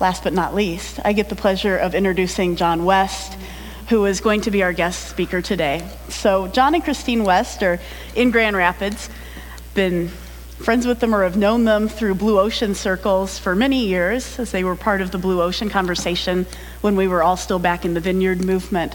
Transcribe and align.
last 0.00 0.24
but 0.24 0.32
not 0.32 0.54
least, 0.54 1.00
I 1.04 1.12
get 1.12 1.28
the 1.28 1.36
pleasure 1.36 1.76
of 1.76 1.94
introducing 1.94 2.56
John 2.56 2.84
West, 2.84 3.36
who 3.88 4.04
is 4.06 4.20
going 4.20 4.42
to 4.42 4.50
be 4.50 4.62
our 4.62 4.72
guest 4.72 5.08
speaker 5.08 5.42
today. 5.42 5.88
So, 6.08 6.48
John 6.48 6.74
and 6.74 6.82
Christine 6.82 7.24
West 7.24 7.62
are 7.62 7.80
in 8.14 8.30
Grand 8.30 8.56
Rapids, 8.56 9.08
been 9.74 10.08
friends 10.62 10.86
with 10.86 11.00
them 11.00 11.14
or 11.14 11.24
have 11.24 11.36
known 11.36 11.64
them 11.64 11.88
through 11.88 12.14
Blue 12.14 12.38
Ocean 12.38 12.74
circles 12.74 13.38
for 13.38 13.54
many 13.54 13.86
years, 13.86 14.38
as 14.38 14.52
they 14.52 14.64
were 14.64 14.76
part 14.76 15.00
of 15.00 15.10
the 15.10 15.18
Blue 15.18 15.42
Ocean 15.42 15.68
conversation 15.68 16.46
when 16.80 16.94
we 16.94 17.08
were 17.08 17.22
all 17.22 17.36
still 17.36 17.58
back 17.58 17.84
in 17.84 17.94
the 17.94 18.00
vineyard 18.00 18.44
movement. 18.44 18.94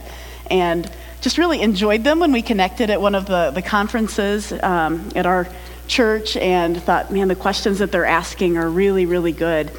And 0.49 0.89
just 1.21 1.37
really 1.37 1.61
enjoyed 1.61 2.03
them 2.03 2.19
when 2.19 2.31
we 2.31 2.41
connected 2.41 2.89
at 2.89 3.01
one 3.01 3.15
of 3.15 3.25
the, 3.25 3.51
the 3.51 3.61
conferences 3.61 4.53
um, 4.63 5.09
at 5.15 5.25
our 5.25 5.47
church 5.87 6.37
and 6.37 6.81
thought, 6.81 7.11
man, 7.11 7.27
the 7.27 7.35
questions 7.35 7.79
that 7.79 7.91
they're 7.91 8.05
asking 8.05 8.57
are 8.57 8.69
really, 8.69 9.05
really 9.05 9.31
good. 9.31 9.71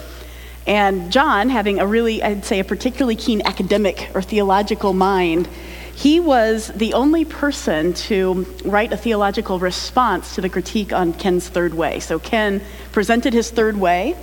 And 0.68 1.10
John, 1.10 1.48
having 1.48 1.80
a 1.80 1.86
really, 1.86 2.22
I'd 2.22 2.44
say, 2.44 2.60
a 2.60 2.64
particularly 2.64 3.16
keen 3.16 3.40
academic 3.46 4.10
or 4.14 4.20
theological 4.20 4.92
mind, 4.92 5.48
he 5.94 6.20
was 6.20 6.68
the 6.68 6.92
only 6.92 7.24
person 7.24 7.94
to 7.94 8.46
write 8.66 8.92
a 8.92 8.96
theological 8.98 9.58
response 9.58 10.34
to 10.34 10.42
the 10.42 10.50
critique 10.50 10.92
on 10.92 11.14
Ken's 11.14 11.48
third 11.48 11.72
way. 11.72 12.00
So 12.00 12.18
Ken 12.18 12.60
presented 12.92 13.32
his 13.32 13.50
third 13.50 13.78
way 13.78 14.14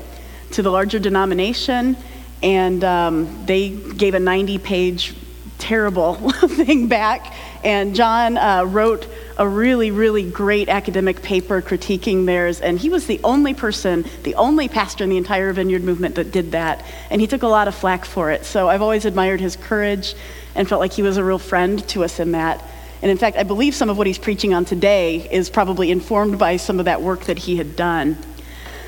to 0.51 0.61
the 0.61 0.69
larger 0.69 0.99
denomination, 0.99 1.97
and 2.43 2.83
um, 2.83 3.45
they 3.47 3.71
gave 3.71 4.13
a 4.13 4.19
90 4.19 4.59
page 4.59 5.15
terrible 5.57 6.13
thing 6.31 6.87
back. 6.87 7.33
And 7.65 7.95
John 7.95 8.37
uh, 8.37 8.63
wrote 8.63 9.07
a 9.37 9.47
really, 9.47 9.89
really 9.89 10.29
great 10.29 10.69
academic 10.69 11.23
paper 11.23 11.63
critiquing 11.63 12.27
theirs. 12.27 12.61
And 12.61 12.77
he 12.77 12.89
was 12.89 13.07
the 13.07 13.19
only 13.23 13.55
person, 13.55 14.05
the 14.21 14.35
only 14.35 14.69
pastor 14.69 15.03
in 15.03 15.09
the 15.09 15.17
entire 15.17 15.51
vineyard 15.51 15.83
movement 15.83 16.13
that 16.15 16.31
did 16.31 16.51
that. 16.51 16.85
And 17.09 17.19
he 17.19 17.25
took 17.25 17.41
a 17.41 17.47
lot 17.47 17.67
of 17.67 17.73
flack 17.73 18.05
for 18.05 18.29
it. 18.29 18.45
So 18.45 18.69
I've 18.69 18.83
always 18.83 19.03
admired 19.03 19.41
his 19.41 19.55
courage 19.55 20.13
and 20.53 20.69
felt 20.69 20.79
like 20.79 20.93
he 20.93 21.01
was 21.01 21.17
a 21.17 21.23
real 21.23 21.39
friend 21.39 21.85
to 21.89 22.03
us 22.03 22.19
in 22.19 22.33
that. 22.33 22.63
And 23.01 23.09
in 23.09 23.17
fact, 23.17 23.35
I 23.35 23.43
believe 23.43 23.73
some 23.73 23.89
of 23.89 23.97
what 23.97 24.05
he's 24.05 24.19
preaching 24.19 24.53
on 24.53 24.63
today 24.63 25.27
is 25.29 25.49
probably 25.49 25.89
informed 25.89 26.37
by 26.37 26.57
some 26.57 26.77
of 26.77 26.85
that 26.85 27.01
work 27.01 27.25
that 27.25 27.39
he 27.39 27.57
had 27.57 27.75
done. 27.75 28.15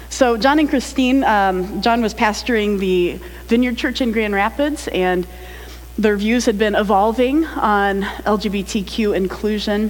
So, 0.09 0.37
John 0.37 0.59
and 0.59 0.69
Christine, 0.69 1.23
um, 1.25 1.81
John 1.81 2.01
was 2.01 2.13
pastoring 2.13 2.79
the 2.79 3.19
Vineyard 3.47 3.75
Church 3.75 3.99
in 3.99 4.13
Grand 4.13 4.33
Rapids, 4.33 4.87
and 4.87 5.27
their 5.97 6.15
views 6.15 6.45
had 6.45 6.59
been 6.59 6.75
evolving 6.75 7.43
on 7.45 8.03
LGBTQ 8.03 9.15
inclusion. 9.15 9.89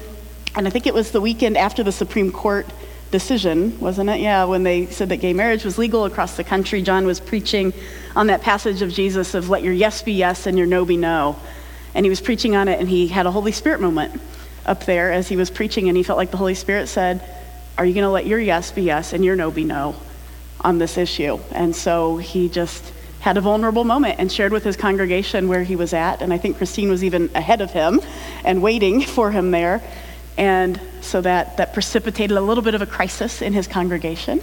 And 0.55 0.65
I 0.65 0.69
think 0.69 0.87
it 0.87 0.93
was 0.93 1.11
the 1.11 1.19
weekend 1.19 1.57
after 1.57 1.83
the 1.83 1.91
Supreme 1.91 2.31
Court 2.31 2.65
decision, 3.11 3.77
wasn't 3.79 4.09
it? 4.09 4.21
Yeah, 4.21 4.45
when 4.45 4.63
they 4.63 4.85
said 4.87 5.09
that 5.09 5.17
gay 5.17 5.33
marriage 5.33 5.65
was 5.65 5.77
legal 5.77 6.05
across 6.05 6.37
the 6.37 6.43
country, 6.43 6.81
John 6.81 7.05
was 7.05 7.19
preaching 7.19 7.73
on 8.15 8.27
that 8.27 8.41
passage 8.41 8.81
of 8.81 8.91
Jesus 8.91 9.33
of 9.33 9.49
let 9.49 9.63
your 9.63 9.73
yes 9.73 10.01
be 10.01 10.13
yes 10.13 10.47
and 10.47 10.57
your 10.57 10.67
no 10.67 10.85
be 10.85 10.97
no. 10.97 11.37
And 11.93 12.05
he 12.05 12.09
was 12.09 12.21
preaching 12.21 12.55
on 12.55 12.67
it, 12.67 12.79
and 12.79 12.89
he 12.89 13.07
had 13.07 13.25
a 13.25 13.31
Holy 13.31 13.51
Spirit 13.51 13.81
moment 13.81 14.21
up 14.65 14.85
there 14.85 15.11
as 15.11 15.27
he 15.27 15.35
was 15.35 15.49
preaching, 15.49 15.87
and 15.87 15.97
he 15.97 16.03
felt 16.03 16.17
like 16.17 16.31
the 16.31 16.37
Holy 16.37 16.55
Spirit 16.55 16.87
said, 16.87 17.21
Are 17.77 17.85
you 17.85 17.93
going 17.93 18.03
to 18.03 18.09
let 18.09 18.25
your 18.25 18.39
yes 18.39 18.71
be 18.71 18.83
yes 18.83 19.13
and 19.13 19.25
your 19.25 19.35
no 19.35 19.51
be 19.51 19.63
no 19.63 19.95
on 20.61 20.77
this 20.77 20.97
issue? 20.97 21.39
And 21.51 21.75
so 21.75 22.17
he 22.17 22.49
just 22.49 22.93
had 23.27 23.35
a 23.35 23.41
vulnerable 23.41 23.83
moment 23.83 24.15
and 24.19 24.31
shared 24.31 24.53
with 24.53 24.63
his 24.63 24.77
congregation 24.77 25.49
where 25.49 25.61
he 25.61 25.75
was 25.75 25.91
at. 25.91 26.21
And 26.21 26.31
I 26.31 26.37
think 26.37 26.55
Christine 26.55 26.89
was 26.89 27.03
even 27.03 27.29
ahead 27.35 27.59
of 27.59 27.71
him 27.71 27.99
and 28.45 28.61
waiting 28.61 29.01
for 29.15 29.31
him 29.31 29.51
there. 29.51 29.83
And 30.37 30.79
so 31.01 31.19
that, 31.19 31.57
that 31.57 31.73
precipitated 31.73 32.37
a 32.37 32.39
little 32.39 32.63
bit 32.63 32.73
of 32.73 32.81
a 32.81 32.85
crisis 32.85 33.41
in 33.41 33.51
his 33.51 33.67
congregation. 33.67 34.41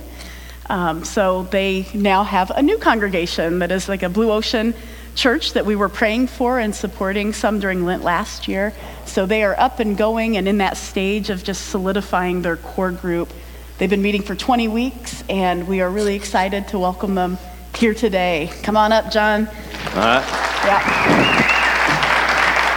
Um, 0.69 1.03
so 1.03 1.45
they 1.45 1.87
now 1.95 2.25
have 2.25 2.51
a 2.51 2.61
new 2.61 2.77
congregation 2.77 3.61
that 3.61 3.73
is 3.73 3.89
like 3.89 4.03
a 4.03 4.11
Blue 4.11 4.31
Ocean 4.31 4.75
church 5.15 5.55
that 5.55 5.65
we 5.65 5.77
were 5.77 5.89
praying 5.89 6.27
for 6.27 6.59
and 6.59 6.75
supporting 6.75 7.33
some 7.33 7.61
during 7.61 7.87
Lent 7.87 8.05
last 8.05 8.49
year. 8.49 8.75
So 9.07 9.25
they 9.25 9.45
are 9.45 9.59
up 9.59 9.81
and 9.81 9.97
going 9.97 10.37
and 10.37 10.47
in 10.47 10.59
that 10.59 10.77
stage 10.77 11.31
of 11.31 11.43
just 11.43 11.69
solidifying 11.69 12.43
their 12.43 12.59
core 12.59 12.91
group. 12.91 13.33
They've 13.79 13.89
been 13.89 14.03
meeting 14.03 14.23
for 14.23 14.35
20 14.35 14.69
weeks, 14.69 15.25
and 15.31 15.67
we 15.67 15.81
are 15.81 15.89
really 15.89 16.17
excited 16.17 16.69
to 16.69 16.79
welcome 16.79 17.15
them 17.15 17.39
here 17.77 17.95
today. 17.95 18.51
Come 18.63 18.77
on 18.77 18.93
up, 18.93 19.11
John. 19.11 19.47
All 19.47 19.95
right. 19.95 20.25
Yeah. 20.65 21.55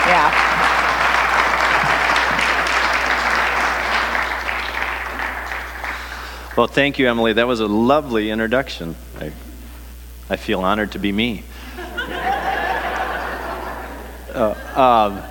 Yeah. 0.08 0.48
Well, 6.58 6.68
thank 6.68 6.98
you, 6.98 7.08
Emily. 7.08 7.34
That 7.34 7.46
was 7.48 7.60
a 7.60 7.68
lovely 7.68 8.32
introduction. 8.32 8.96
I, 9.20 9.32
I 10.30 10.38
feel 10.38 10.62
honored 10.62 10.94
to 10.94 11.00
be 11.00 11.12
me. 11.12 11.44
uh, 14.34 14.56
um, 14.76 15.22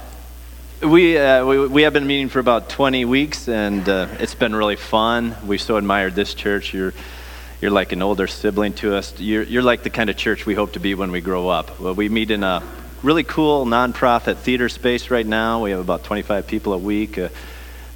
we, 0.88 1.19
uh, 1.19 1.44
we, 1.44 1.66
we 1.66 1.83
have 1.83 1.93
been 1.93 2.06
meeting 2.06 2.28
for 2.28 2.38
about 2.38 2.69
20 2.69 3.04
weeks, 3.06 3.48
and 3.48 3.88
uh, 3.88 4.06
it's 4.21 4.37
been 4.37 4.54
really 4.54 4.77
fun. 4.77 5.34
We 5.47 5.59
so 5.59 5.77
admired 5.77 6.15
this 6.15 6.33
church. 6.34 6.72
You're 6.72 6.94
you're 7.60 7.70
like 7.70 7.92
an 7.92 8.02
older 8.02 8.26
sibling 8.26 8.74
to 8.74 8.94
us. 8.94 9.18
You're, 9.18 9.42
you're 9.42 9.62
like 9.62 9.82
the 9.82 9.90
kind 9.90 10.10
of 10.10 10.16
church 10.16 10.44
we 10.44 10.54
hope 10.54 10.72
to 10.72 10.80
be 10.80 10.94
when 10.94 11.10
we 11.10 11.20
grow 11.20 11.48
up. 11.48 11.80
Well, 11.80 11.94
we 11.94 12.08
meet 12.08 12.30
in 12.30 12.42
a 12.42 12.62
really 13.02 13.24
cool 13.24 13.64
nonprofit 13.64 14.36
theater 14.36 14.68
space 14.68 15.10
right 15.10 15.26
now. 15.26 15.62
We 15.62 15.70
have 15.70 15.80
about 15.80 16.04
25 16.04 16.46
people 16.46 16.74
a 16.74 16.78
week. 16.78 17.16
Uh, 17.16 17.28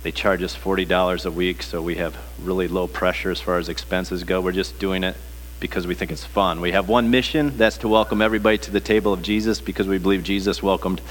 they 0.02 0.12
charge 0.12 0.42
us 0.42 0.56
$40 0.56 1.26
a 1.26 1.30
week, 1.30 1.62
so 1.62 1.82
we 1.82 1.96
have 1.96 2.16
really 2.42 2.68
low 2.68 2.86
pressure 2.88 3.30
as 3.30 3.38
far 3.38 3.58
as 3.58 3.68
expenses 3.68 4.24
go. 4.24 4.40
We're 4.40 4.52
just 4.52 4.78
doing 4.78 5.04
it 5.04 5.14
because 5.60 5.86
we 5.86 5.94
think 5.94 6.10
it's 6.10 6.24
fun. 6.24 6.62
We 6.62 6.72
have 6.72 6.88
one 6.88 7.10
mission 7.10 7.58
that's 7.58 7.76
to 7.78 7.88
welcome 7.88 8.22
everybody 8.22 8.56
to 8.58 8.70
the 8.70 8.80
table 8.80 9.12
of 9.12 9.20
Jesus 9.20 9.60
because 9.60 9.86
we 9.86 9.98
believe 9.98 10.24
Jesus 10.24 10.62
welcomed 10.62 11.02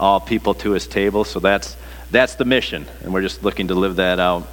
all 0.00 0.18
people 0.18 0.54
to 0.54 0.72
his 0.72 0.88
table. 0.88 1.22
So 1.22 1.38
that's, 1.38 1.76
that's 2.10 2.34
the 2.34 2.44
mission, 2.44 2.86
and 3.04 3.12
we're 3.12 3.22
just 3.22 3.44
looking 3.44 3.68
to 3.68 3.76
live 3.76 3.96
that 3.96 4.18
out 4.18 4.48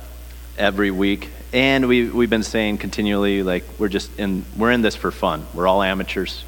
every 0.57 0.91
week. 0.91 1.29
And 1.53 1.87
we, 1.87 2.09
we've 2.09 2.29
been 2.29 2.43
saying 2.43 2.79
continually 2.79 3.43
like 3.43 3.63
we're 3.79 3.87
just 3.89 4.17
in 4.19 4.45
we're 4.57 4.71
in 4.71 4.81
this 4.81 4.95
for 4.95 5.11
fun. 5.11 5.45
We're 5.53 5.67
all 5.67 5.81
amateurs. 5.81 6.43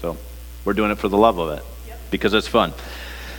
So 0.00 0.16
we're 0.64 0.72
doing 0.72 0.90
it 0.90 0.98
for 0.98 1.08
the 1.08 1.16
love 1.16 1.38
of 1.38 1.58
it 1.58 1.64
yep. 1.86 2.00
because 2.10 2.34
it's 2.34 2.48
fun. 2.48 2.72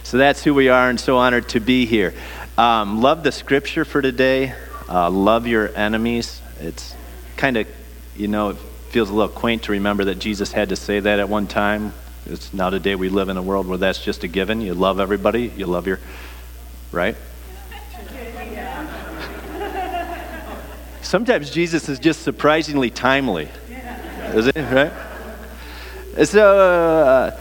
So 0.03 0.17
that's 0.17 0.43
who 0.43 0.53
we 0.53 0.69
are 0.69 0.89
and 0.89 0.99
so 0.99 1.17
honored 1.17 1.49
to 1.49 1.59
be 1.59 1.85
here. 1.85 2.13
Um, 2.57 3.01
love 3.01 3.23
the 3.23 3.31
scripture 3.31 3.83
for 3.83 4.01
today. 4.01 4.53
Uh, 4.87 5.09
love 5.09 5.47
your 5.47 5.75
enemies. 5.75 6.41
It's 6.59 6.95
kind 7.35 7.57
of 7.57 7.67
you 8.15 8.27
know 8.27 8.49
it 8.49 8.57
feels 8.89 9.09
a 9.09 9.13
little 9.13 9.33
quaint 9.33 9.63
to 9.63 9.71
remember 9.71 10.05
that 10.05 10.19
jesus 10.19 10.51
had 10.51 10.69
to 10.69 10.75
say 10.75 10.99
that 10.99 11.19
at 11.19 11.27
one 11.27 11.47
time. 11.47 11.93
It's 12.25 12.53
now 12.53 12.69
today 12.69 12.95
we 12.95 13.09
live 13.09 13.27
in 13.27 13.35
a 13.35 13.41
world 13.41 13.67
where 13.67 13.77
that's 13.77 14.01
just 14.01 14.23
a 14.23 14.29
given. 14.29 14.61
You 14.61 14.73
love 14.73 15.01
everybody. 15.01 15.51
You 15.57 15.65
love 15.65 15.87
your 15.87 15.99
right 16.91 17.17
sometimes 21.13 21.51
Jesus 21.51 21.89
is 21.89 21.99
just 21.99 22.23
surprisingly 22.23 22.89
timely. 22.89 23.47
Is 24.33 24.47
it, 24.47 24.55
right? 24.55 24.91
So 26.25 26.57
uh, 26.57 27.39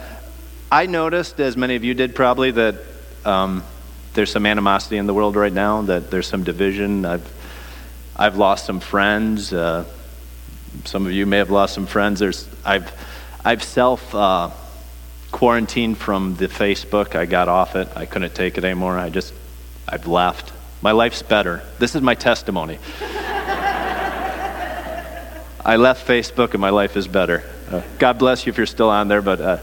I 0.71 0.85
noticed, 0.85 1.39
as 1.39 1.57
many 1.57 1.75
of 1.75 1.83
you 1.83 1.95
did 1.95 2.13
probably, 2.13 2.51
that 2.51 2.75
um, 3.25 3.63
there's 4.13 4.31
some 4.31 4.45
animosity 4.45 4.97
in 4.97 5.07
the 5.07 5.13
world 5.15 5.35
right 5.35 5.51
now, 5.51 5.81
that 5.81 6.11
there's 6.11 6.27
some 6.27 6.43
division. 6.43 7.03
I've, 7.03 7.27
I've 8.15 8.37
lost 8.37 8.67
some 8.67 8.79
friends. 8.79 9.51
Uh, 9.51 9.85
some 10.85 11.07
of 11.07 11.11
you 11.11 11.25
may 11.25 11.37
have 11.37 11.49
lost 11.49 11.73
some 11.73 11.87
friends. 11.87 12.19
There's, 12.19 12.47
I've, 12.63 12.93
I've 13.43 13.63
self 13.63 14.13
uh, 14.13 14.51
quarantined 15.31 15.97
from 15.97 16.35
the 16.35 16.47
Facebook. 16.47 17.15
I 17.15 17.25
got 17.25 17.47
off 17.47 17.75
it. 17.75 17.87
I 17.95 18.05
couldn't 18.05 18.35
take 18.35 18.59
it 18.59 18.65
anymore. 18.65 18.99
I 18.99 19.09
just, 19.09 19.33
I've 19.89 20.05
left. 20.05 20.53
My 20.83 20.91
life's 20.91 21.23
better. 21.23 21.63
This 21.79 21.95
is 21.95 22.03
my 22.03 22.13
testimony. 22.13 22.77
I 25.65 25.77
left 25.77 26.05
Facebook 26.05 26.51
and 26.51 26.59
my 26.59 26.71
life 26.71 26.97
is 26.97 27.07
better. 27.07 27.43
Uh, 27.71 27.81
God 27.97 28.19
bless 28.19 28.45
you 28.45 28.51
if 28.51 28.57
you're 28.57 28.65
still 28.65 28.89
on 28.89 29.07
there, 29.07 29.21
but 29.21 29.39
uh, 29.39 29.57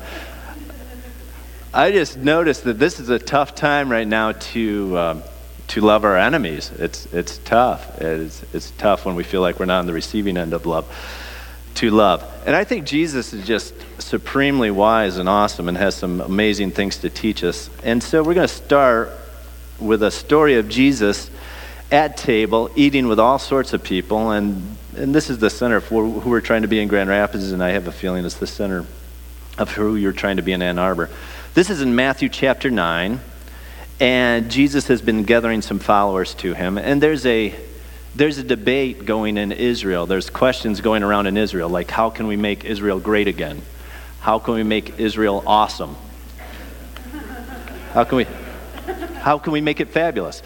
I 1.74 1.92
just 1.92 2.16
noticed 2.16 2.64
that 2.64 2.78
this 2.78 2.98
is 3.00 3.10
a 3.10 3.18
tough 3.18 3.54
time 3.54 3.90
right 3.90 4.08
now 4.08 4.32
to 4.32 4.98
um, 4.98 5.22
to 5.68 5.82
love 5.82 6.04
our 6.04 6.16
enemies. 6.16 6.72
It's 6.78 7.06
it's 7.12 7.38
tough. 7.38 8.00
It's 8.00 8.42
it's 8.54 8.70
tough 8.72 9.04
when 9.04 9.14
we 9.14 9.24
feel 9.24 9.42
like 9.42 9.60
we're 9.60 9.66
not 9.66 9.80
on 9.80 9.86
the 9.86 9.92
receiving 9.92 10.36
end 10.36 10.52
of 10.52 10.66
love. 10.66 10.86
To 11.76 11.90
love, 11.90 12.24
and 12.46 12.56
I 12.56 12.64
think 12.64 12.84
Jesus 12.84 13.32
is 13.32 13.46
just 13.46 13.74
supremely 14.00 14.72
wise 14.72 15.18
and 15.18 15.28
awesome, 15.28 15.68
and 15.68 15.78
has 15.78 15.94
some 15.94 16.20
amazing 16.20 16.72
things 16.72 16.98
to 16.98 17.10
teach 17.10 17.44
us. 17.44 17.70
And 17.84 18.02
so 18.02 18.24
we're 18.24 18.34
going 18.34 18.48
to 18.48 18.52
start 18.52 19.12
with 19.78 20.02
a 20.02 20.10
story 20.10 20.56
of 20.56 20.68
Jesus 20.68 21.30
at 21.90 22.16
table, 22.16 22.70
eating 22.76 23.08
with 23.08 23.18
all 23.18 23.38
sorts 23.38 23.72
of 23.72 23.82
people, 23.82 24.30
and 24.30 24.76
and 24.96 25.14
this 25.14 25.30
is 25.30 25.38
the 25.38 25.50
center 25.50 25.80
for 25.80 26.04
who 26.04 26.30
we're 26.30 26.40
trying 26.40 26.62
to 26.62 26.68
be 26.68 26.80
in 26.80 26.88
Grand 26.88 27.08
Rapids, 27.08 27.52
and 27.52 27.62
I 27.62 27.70
have 27.70 27.86
a 27.86 27.92
feeling 27.92 28.24
it's 28.24 28.34
the 28.34 28.46
center 28.46 28.84
of 29.56 29.70
who 29.70 29.96
you're 29.96 30.12
trying 30.12 30.36
to 30.36 30.42
be 30.42 30.52
in 30.52 30.62
Ann 30.62 30.78
Arbor. 30.78 31.10
This 31.54 31.70
is 31.70 31.80
in 31.80 31.94
Matthew 31.94 32.28
chapter 32.28 32.70
9, 32.70 33.20
and 34.00 34.50
Jesus 34.50 34.88
has 34.88 35.00
been 35.00 35.24
gathering 35.24 35.62
some 35.62 35.78
followers 35.78 36.34
to 36.34 36.54
him, 36.54 36.76
and 36.78 37.02
there's 37.02 37.24
a 37.26 37.54
there's 38.14 38.38
a 38.38 38.42
debate 38.42 39.04
going 39.04 39.36
in 39.36 39.52
Israel. 39.52 40.06
There's 40.06 40.30
questions 40.30 40.80
going 40.80 41.02
around 41.02 41.26
in 41.26 41.36
Israel, 41.36 41.68
like 41.68 41.90
how 41.90 42.10
can 42.10 42.26
we 42.26 42.36
make 42.36 42.64
Israel 42.64 42.98
great 42.98 43.28
again? 43.28 43.62
How 44.20 44.38
can 44.38 44.54
we 44.54 44.62
make 44.62 44.98
Israel 44.98 45.42
awesome? 45.46 45.96
How 47.92 48.04
can 48.04 48.18
we, 48.18 48.24
how 49.14 49.38
can 49.38 49.52
we 49.52 49.60
make 49.60 49.80
it 49.80 49.88
fabulous? 49.88 50.42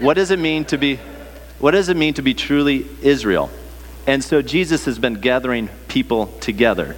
What 0.00 0.14
does 0.14 0.30
it 0.30 0.38
mean 0.38 0.64
to 0.66 0.78
be, 0.78 0.96
what 1.58 1.72
does 1.72 1.90
it 1.90 1.96
mean 1.96 2.14
to 2.14 2.22
be 2.22 2.32
truly 2.32 2.86
Israel? 3.02 3.50
And 4.06 4.24
so 4.24 4.40
Jesus 4.40 4.86
has 4.86 4.98
been 4.98 5.20
gathering 5.20 5.68
people 5.88 6.28
together. 6.40 6.96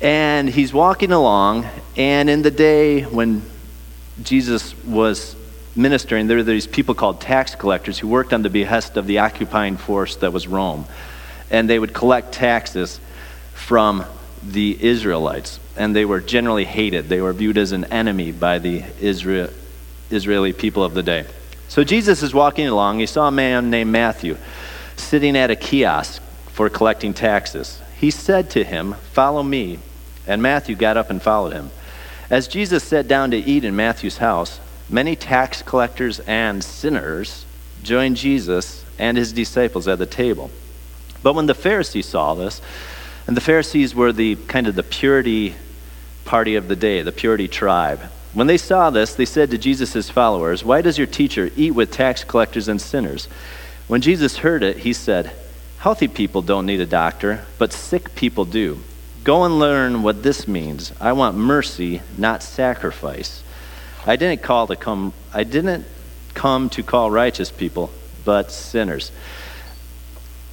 And 0.00 0.48
he's 0.48 0.72
walking 0.72 1.10
along, 1.10 1.66
and 1.96 2.30
in 2.30 2.42
the 2.42 2.52
day 2.52 3.02
when 3.02 3.42
Jesus 4.22 4.80
was 4.84 5.34
ministering, 5.74 6.28
there 6.28 6.36
were 6.36 6.44
these 6.44 6.68
people 6.68 6.94
called 6.94 7.20
tax 7.20 7.56
collectors 7.56 7.98
who 7.98 8.06
worked 8.06 8.32
on 8.32 8.42
the 8.42 8.50
behest 8.50 8.96
of 8.96 9.08
the 9.08 9.18
occupying 9.18 9.76
force 9.76 10.14
that 10.16 10.32
was 10.32 10.46
Rome. 10.46 10.84
And 11.50 11.68
they 11.68 11.80
would 11.80 11.92
collect 11.92 12.32
taxes 12.32 13.00
from 13.54 14.04
the 14.40 14.78
Israelites. 14.80 15.58
And 15.76 15.96
they 15.96 16.04
were 16.04 16.20
generally 16.20 16.64
hated. 16.64 17.08
They 17.08 17.20
were 17.20 17.32
viewed 17.32 17.58
as 17.58 17.72
an 17.72 17.86
enemy 17.86 18.30
by 18.30 18.60
the 18.60 18.84
Israel, 19.00 19.50
Israeli 20.10 20.52
people 20.52 20.84
of 20.84 20.94
the 20.94 21.02
day. 21.02 21.26
So 21.68 21.84
Jesus 21.84 22.22
is 22.22 22.34
walking 22.34 22.66
along. 22.66 22.98
He 22.98 23.06
saw 23.06 23.28
a 23.28 23.32
man 23.32 23.70
named 23.70 23.90
Matthew 23.90 24.36
sitting 24.96 25.36
at 25.36 25.50
a 25.50 25.56
kiosk 25.56 26.22
for 26.46 26.68
collecting 26.70 27.14
taxes. 27.14 27.80
He 27.98 28.10
said 28.10 28.50
to 28.50 28.64
him, 28.64 28.94
Follow 29.12 29.42
me. 29.42 29.78
And 30.26 30.40
Matthew 30.40 30.76
got 30.76 30.96
up 30.96 31.10
and 31.10 31.20
followed 31.20 31.52
him. 31.52 31.70
As 32.30 32.48
Jesus 32.48 32.82
sat 32.82 33.06
down 33.06 33.30
to 33.32 33.36
eat 33.36 33.64
in 33.64 33.76
Matthew's 33.76 34.18
house, 34.18 34.60
many 34.88 35.16
tax 35.16 35.62
collectors 35.62 36.20
and 36.20 36.64
sinners 36.64 37.44
joined 37.82 38.16
Jesus 38.16 38.84
and 38.98 39.16
his 39.16 39.32
disciples 39.32 39.86
at 39.88 39.98
the 39.98 40.06
table. 40.06 40.50
But 41.22 41.34
when 41.34 41.46
the 41.46 41.54
Pharisees 41.54 42.06
saw 42.06 42.34
this, 42.34 42.60
and 43.26 43.36
the 43.36 43.40
Pharisees 43.40 43.94
were 43.94 44.12
the 44.12 44.36
kind 44.36 44.66
of 44.66 44.74
the 44.74 44.82
purity 44.82 45.54
party 46.24 46.56
of 46.56 46.68
the 46.68 46.76
day, 46.76 47.02
the 47.02 47.12
purity 47.12 47.48
tribe. 47.48 48.00
When 48.34 48.48
they 48.48 48.58
saw 48.58 48.90
this, 48.90 49.14
they 49.14 49.24
said 49.24 49.52
to 49.52 49.58
Jesus' 49.58 50.10
followers, 50.10 50.64
Why 50.64 50.82
does 50.82 50.98
your 50.98 51.06
teacher 51.06 51.50
eat 51.56 51.70
with 51.70 51.92
tax 51.92 52.24
collectors 52.24 52.66
and 52.66 52.80
sinners? 52.80 53.26
When 53.86 54.00
Jesus 54.00 54.38
heard 54.38 54.64
it, 54.64 54.78
he 54.78 54.92
said, 54.92 55.30
Healthy 55.78 56.08
people 56.08 56.42
don't 56.42 56.66
need 56.66 56.80
a 56.80 56.86
doctor, 56.86 57.44
but 57.58 57.72
sick 57.72 58.14
people 58.16 58.44
do. 58.44 58.80
Go 59.22 59.44
and 59.44 59.58
learn 59.58 60.02
what 60.02 60.22
this 60.22 60.48
means. 60.48 60.92
I 61.00 61.12
want 61.12 61.36
mercy, 61.36 62.02
not 62.18 62.42
sacrifice. 62.42 63.42
I 64.04 64.16
didn't 64.16 64.42
call 64.42 64.66
to 64.66 64.76
come 64.76 65.12
I 65.32 65.44
didn't 65.44 65.86
come 66.34 66.68
to 66.70 66.82
call 66.82 67.10
righteous 67.10 67.50
people, 67.50 67.90
but 68.24 68.50
sinners. 68.50 69.12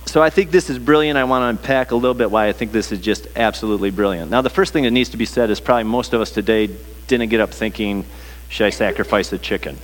So 0.06 0.22
I 0.22 0.30
think 0.30 0.52
this 0.52 0.70
is 0.70 0.78
brilliant. 0.78 1.18
I 1.18 1.24
want 1.24 1.44
to 1.44 1.48
unpack 1.48 1.92
a 1.92 1.96
little 1.96 2.14
bit 2.14 2.30
why 2.30 2.48
I 2.48 2.52
think 2.52 2.72
this 2.72 2.92
is 2.92 3.00
just 3.00 3.28
absolutely 3.36 3.92
brilliant. 3.92 4.30
Now, 4.30 4.42
the 4.42 4.50
first 4.50 4.74
thing 4.74 4.84
that 4.84 4.92
needs 4.92 5.10
to 5.10 5.18
be 5.18 5.26
said 5.26 5.50
is 5.50 5.60
probably 5.60 5.86
most 5.86 6.14
of 6.14 6.22
us 6.22 6.32
today 6.32 6.70
didn't 7.12 7.30
get 7.30 7.42
up 7.42 7.52
thinking, 7.52 8.06
should 8.50 8.66
I 8.66 8.70
sacrifice 8.70 9.30
the 9.30 9.38
chicken? 9.38 9.78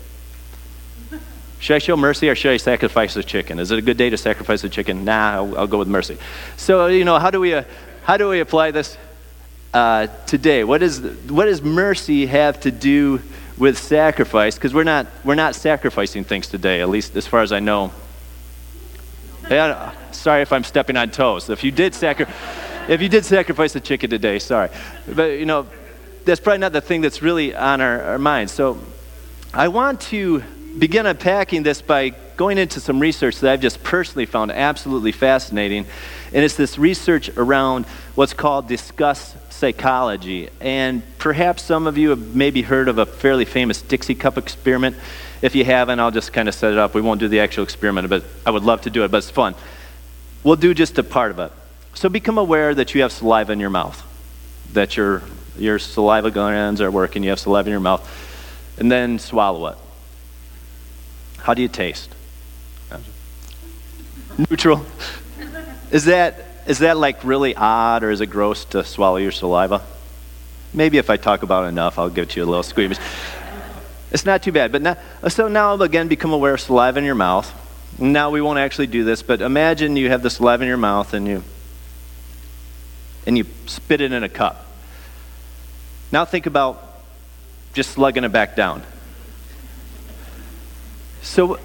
Should 1.59 1.75
I 1.75 1.79
show 1.79 1.97
mercy 1.97 2.29
or 2.29 2.35
should 2.35 2.51
I 2.51 2.57
sacrifice 2.57 3.13
the 3.13 3.23
chicken? 3.23 3.59
Is 3.59 3.71
it 3.71 3.79
a 3.79 3.81
good 3.81 3.97
day 3.97 4.09
to 4.09 4.17
sacrifice 4.17 4.61
the 4.61 4.69
chicken? 4.69 5.05
Nah, 5.05 5.33
I'll, 5.33 5.57
I'll 5.57 5.67
go 5.67 5.77
with 5.77 5.87
mercy. 5.87 6.17
So, 6.55 6.87
you 6.87 7.03
know, 7.03 7.19
how 7.19 7.31
do 7.31 7.39
we, 7.39 7.53
uh, 7.53 7.63
how 8.03 8.17
do 8.17 8.29
we 8.29 8.39
apply 8.39 8.71
this 8.71 8.97
uh, 9.73 10.07
today? 10.25 10.63
What, 10.63 10.81
is, 10.81 11.01
what 11.29 11.45
does 11.45 11.61
mercy 11.61 12.27
have 12.27 12.59
to 12.61 12.71
do 12.71 13.21
with 13.57 13.77
sacrifice? 13.77 14.55
Because 14.55 14.73
we're 14.73 14.83
not, 14.83 15.07
we're 15.23 15.35
not 15.35 15.55
sacrificing 15.55 16.23
things 16.23 16.47
today, 16.47 16.81
at 16.81 16.89
least 16.89 17.15
as 17.15 17.27
far 17.27 17.41
as 17.41 17.51
I 17.51 17.59
know. 17.59 17.91
Yeah, 19.49 19.93
sorry 20.11 20.43
if 20.43 20.53
I'm 20.53 20.63
stepping 20.63 20.95
on 20.95 21.09
toes. 21.09 21.49
If 21.49 21.63
you 21.63 21.71
did 21.71 21.95
sacri- 21.95 22.27
if 22.87 23.01
you 23.01 23.09
did 23.09 23.25
sacrifice 23.25 23.75
a 23.75 23.79
chicken 23.81 24.09
today, 24.09 24.39
sorry. 24.39 24.69
But, 25.13 25.39
you 25.39 25.45
know, 25.45 25.67
that's 26.27 26.41
probably 26.41 26.59
not 26.59 26.73
the 26.73 26.81
thing 26.81 27.01
that's 27.01 27.21
really 27.21 27.55
on 27.55 27.81
our, 27.81 28.01
our 28.01 28.19
minds. 28.19 28.51
So 28.51 28.77
I 29.53 29.69
want 29.69 30.01
to 30.01 30.43
begin 30.77 31.05
unpacking 31.05 31.63
this 31.63 31.81
by 31.81 32.09
going 32.35 32.57
into 32.57 32.79
some 32.79 32.99
research 32.99 33.39
that 33.39 33.51
I've 33.51 33.61
just 33.61 33.81
personally 33.81 34.25
found 34.25 34.51
absolutely 34.51 35.13
fascinating. 35.13 35.85
And 36.33 36.43
it's 36.43 36.55
this 36.55 36.77
research 36.77 37.29
around 37.29 37.85
what's 38.13 38.33
called 38.33 38.67
disgust 38.67 39.35
psychology. 39.51 40.49
And 40.59 41.01
perhaps 41.17 41.63
some 41.63 41.87
of 41.87 41.97
you 41.97 42.09
have 42.11 42.35
maybe 42.35 42.61
heard 42.61 42.89
of 42.89 42.97
a 42.97 43.05
fairly 43.05 43.45
famous 43.45 43.81
Dixie 43.81 44.13
Cup 44.13 44.37
experiment. 44.37 44.97
If 45.41 45.55
you 45.55 45.63
haven't, 45.63 45.99
I'll 45.99 46.11
just 46.11 46.33
kind 46.33 46.49
of 46.49 46.53
set 46.53 46.73
it 46.73 46.77
up. 46.77 46.93
We 46.93 47.01
won't 47.01 47.21
do 47.21 47.29
the 47.29 47.39
actual 47.39 47.63
experiment, 47.63 48.09
but 48.09 48.23
I 48.45 48.51
would 48.51 48.63
love 48.63 48.81
to 48.81 48.89
do 48.89 49.03
it, 49.05 49.11
but 49.11 49.17
it's 49.17 49.29
fun. 49.29 49.55
We'll 50.43 50.57
do 50.57 50.73
just 50.73 50.97
a 50.99 51.03
part 51.03 51.31
of 51.31 51.39
it. 51.39 51.51
So 51.93 52.09
become 52.09 52.37
aware 52.37 52.75
that 52.75 52.93
you 52.93 53.01
have 53.01 53.11
saliva 53.11 53.53
in 53.53 53.59
your 53.59 53.69
mouth, 53.71 54.03
that 54.73 54.97
your, 54.97 55.23
your 55.59 55.79
saliva 55.79 56.31
glands 56.31 56.81
are 56.81 56.91
working, 56.91 57.23
you 57.23 57.29
have 57.29 57.39
saliva 57.39 57.69
in 57.69 57.71
your 57.71 57.79
mouth, 57.79 58.07
and 58.77 58.91
then 58.91 59.19
swallow 59.19 59.67
it. 59.67 59.77
How 61.39 61.53
do 61.53 61.61
you 61.61 61.67
taste? 61.67 62.13
Neutral. 64.37 64.85
Is 65.91 66.05
that, 66.05 66.45
is 66.67 66.79
that 66.79 66.97
like 66.97 67.23
really 67.23 67.55
odd 67.55 68.03
or 68.03 68.11
is 68.11 68.21
it 68.21 68.27
gross 68.27 68.65
to 68.65 68.83
swallow 68.83 69.17
your 69.17 69.31
saliva? 69.31 69.81
Maybe 70.73 70.97
if 70.97 71.09
I 71.09 71.17
talk 71.17 71.43
about 71.43 71.65
it 71.65 71.69
enough, 71.69 71.97
I'll 71.97 72.09
give 72.09 72.35
you 72.35 72.43
a 72.43 72.45
little 72.45 72.63
squeamish. 72.63 72.99
It's 74.11 74.25
not 74.25 74.43
too 74.43 74.51
bad. 74.51 74.71
But 74.71 74.81
now, 74.81 74.97
so 75.27 75.47
now 75.47 75.73
again, 75.81 76.07
become 76.07 76.33
aware 76.33 76.53
of 76.53 76.61
saliva 76.61 76.99
in 76.99 77.05
your 77.05 77.15
mouth. 77.15 77.51
Now 77.97 78.29
we 78.29 78.41
won't 78.41 78.59
actually 78.59 78.87
do 78.87 79.03
this, 79.03 79.23
but 79.23 79.41
imagine 79.41 79.95
you 79.95 80.09
have 80.09 80.21
the 80.21 80.29
saliva 80.29 80.63
in 80.63 80.67
your 80.67 80.77
mouth 80.77 81.13
and 81.13 81.27
you 81.27 81.43
and 83.25 83.37
you 83.37 83.45
spit 83.65 83.99
it 84.01 84.11
in 84.11 84.23
a 84.23 84.29
cup. 84.29 84.66
Now 86.11 86.25
think 86.25 86.45
about 86.45 86.83
just 87.73 87.91
slugging 87.91 88.23
it 88.23 88.31
back 88.31 88.55
down. 88.55 88.83
So, 91.21 91.59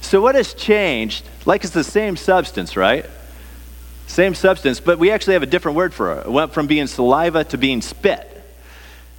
so 0.00 0.20
what 0.20 0.34
has 0.34 0.54
changed? 0.54 1.24
Like 1.44 1.62
it's 1.62 1.72
the 1.72 1.84
same 1.84 2.16
substance, 2.16 2.76
right? 2.76 3.06
Same 4.06 4.34
substance, 4.34 4.80
but 4.80 4.98
we 4.98 5.10
actually 5.10 5.34
have 5.34 5.42
a 5.42 5.46
different 5.46 5.76
word 5.76 5.92
for 5.92 6.14
it. 6.14 6.26
It 6.26 6.32
went 6.32 6.52
from 6.52 6.66
being 6.66 6.86
saliva 6.86 7.44
to 7.44 7.58
being 7.58 7.82
spit. 7.82 8.32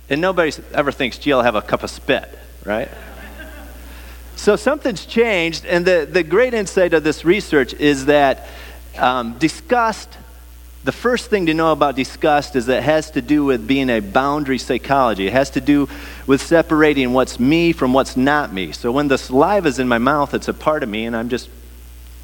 And 0.09 0.21
nobody 0.21 0.51
ever 0.73 0.91
thinks, 0.91 1.17
gee, 1.17 1.33
I'll 1.33 1.41
have 1.41 1.55
a 1.55 1.61
cup 1.61 1.83
of 1.83 1.89
spit, 1.89 2.27
right? 2.65 2.89
so 4.35 4.55
something's 4.55 5.05
changed, 5.05 5.65
and 5.65 5.85
the, 5.85 6.07
the 6.09 6.23
great 6.23 6.53
insight 6.53 6.93
of 6.93 7.03
this 7.03 7.25
research 7.25 7.73
is 7.73 8.05
that 8.05 8.47
um, 8.97 9.37
disgust 9.37 10.09
the 10.88 10.94
first 10.94 11.30
thing 11.30 11.48
to 11.48 11.54
know 11.54 11.74
about 11.74 11.98
disgust 11.98 12.56
is 12.56 12.68
that 12.68 12.78
it 12.78 12.84
has 12.84 13.12
to 13.12 13.22
do 13.22 13.44
with 13.44 13.67
being 13.67 13.89
a 13.89 14.00
boundary 14.00 14.58
psychology. 14.58 15.27
It 15.27 15.34
has 15.34 15.50
to 15.50 15.60
do 15.60 15.89
with 16.25 16.41
separating 16.41 17.12
what's 17.12 17.41
me 17.41 17.74
from 17.74 17.91
what's 17.91 18.15
not 18.15 18.53
me. 18.53 18.72
So 18.72 18.94
when 18.94 19.10
the 19.10 19.17
saliva 19.17 19.67
is 19.67 19.79
in 19.79 19.89
my 19.89 19.98
mouth, 19.98 20.34
it's 20.34 20.48
a 20.48 20.53
part 20.53 20.84
of 20.84 20.89
me, 20.89 21.06
and 21.06 21.13
I'm 21.13 21.27
just, 21.27 21.50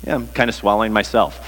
yeah, 0.08 0.16
I'm 0.16 0.30
kind 0.30 0.50
of 0.50 0.56
swallowing 0.56 0.94
myself. 0.94 1.46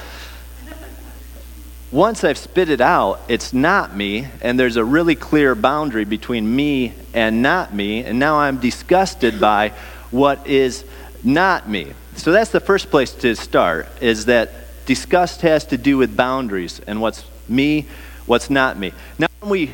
Once 1.94 2.26
I've 2.26 2.38
spit 2.38 2.70
it 2.70 2.82
out, 2.82 3.22
it's 3.30 3.54
not 3.54 3.96
me, 3.96 4.28
and 4.42 4.60
there's 4.60 4.76
a 4.76 4.84
really 4.84 5.16
clear 5.16 5.56
boundary 5.56 6.04
between 6.04 6.54
me 6.54 6.92
and 7.14 7.42
not 7.42 7.74
me, 7.74 8.04
and 8.04 8.20
now 8.20 8.40
I'm 8.40 8.60
disgusted 8.60 9.40
by 9.40 9.70
what 10.12 10.46
is 10.48 10.84
not 11.24 11.70
me. 11.70 11.94
So 12.18 12.34
that's 12.34 12.52
the 12.52 12.60
first 12.60 12.92
place 12.92 13.14
to 13.14 13.38
start, 13.38 13.88
is 14.02 14.26
that 14.26 14.65
disgust 14.86 15.42
has 15.42 15.66
to 15.66 15.78
do 15.78 15.98
with 15.98 16.16
boundaries 16.16 16.80
and 16.88 17.02
what's 17.02 17.26
me, 17.48 17.88
what's 18.26 18.50
not 18.50 18.78
me. 18.78 18.94
Now, 19.20 19.28
when 19.40 19.52
we, 19.52 19.72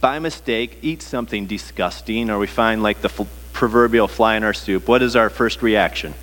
by 0.00 0.18
mistake, 0.18 0.78
eat 0.82 1.02
something 1.02 1.46
disgusting 1.46 2.30
or 2.30 2.38
we 2.38 2.46
find 2.46 2.82
like 2.82 3.00
the 3.00 3.08
f- 3.08 3.28
proverbial 3.52 4.08
fly 4.08 4.36
in 4.36 4.44
our 4.44 4.54
soup, 4.54 4.88
what 4.88 5.02
is 5.02 5.16
our 5.16 5.30
first 5.30 5.62
reaction? 5.62 6.14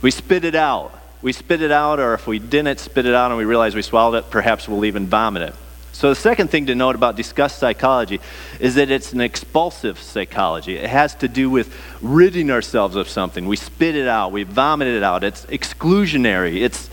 We 0.00 0.10
spit 0.10 0.44
it 0.44 0.54
out. 0.54 0.98
We 1.22 1.32
spit 1.32 1.62
it 1.62 1.70
out, 1.70 2.00
or 2.00 2.14
if 2.14 2.26
we 2.26 2.40
didn't 2.40 2.80
spit 2.80 3.06
it 3.06 3.14
out 3.14 3.30
and 3.30 3.38
we 3.38 3.44
realize 3.44 3.76
we 3.76 3.82
swallowed 3.82 4.16
it, 4.16 4.30
perhaps 4.30 4.68
we'll 4.68 4.84
even 4.84 5.06
vomit 5.06 5.42
it. 5.42 5.54
So, 5.92 6.08
the 6.08 6.16
second 6.16 6.48
thing 6.48 6.66
to 6.66 6.74
note 6.74 6.94
about 6.94 7.16
disgust 7.16 7.58
psychology 7.58 8.18
is 8.58 8.76
that 8.76 8.90
it's 8.90 9.12
an 9.12 9.20
expulsive 9.20 9.98
psychology. 9.98 10.76
It 10.76 10.88
has 10.88 11.14
to 11.16 11.28
do 11.28 11.50
with 11.50 11.74
ridding 12.00 12.50
ourselves 12.50 12.96
of 12.96 13.08
something. 13.08 13.46
We 13.46 13.56
spit 13.56 13.94
it 13.94 14.08
out, 14.08 14.32
we 14.32 14.42
vomit 14.44 14.88
it 14.88 15.02
out. 15.02 15.22
It's 15.22 15.44
exclusionary, 15.46 16.62
it's 16.62 16.88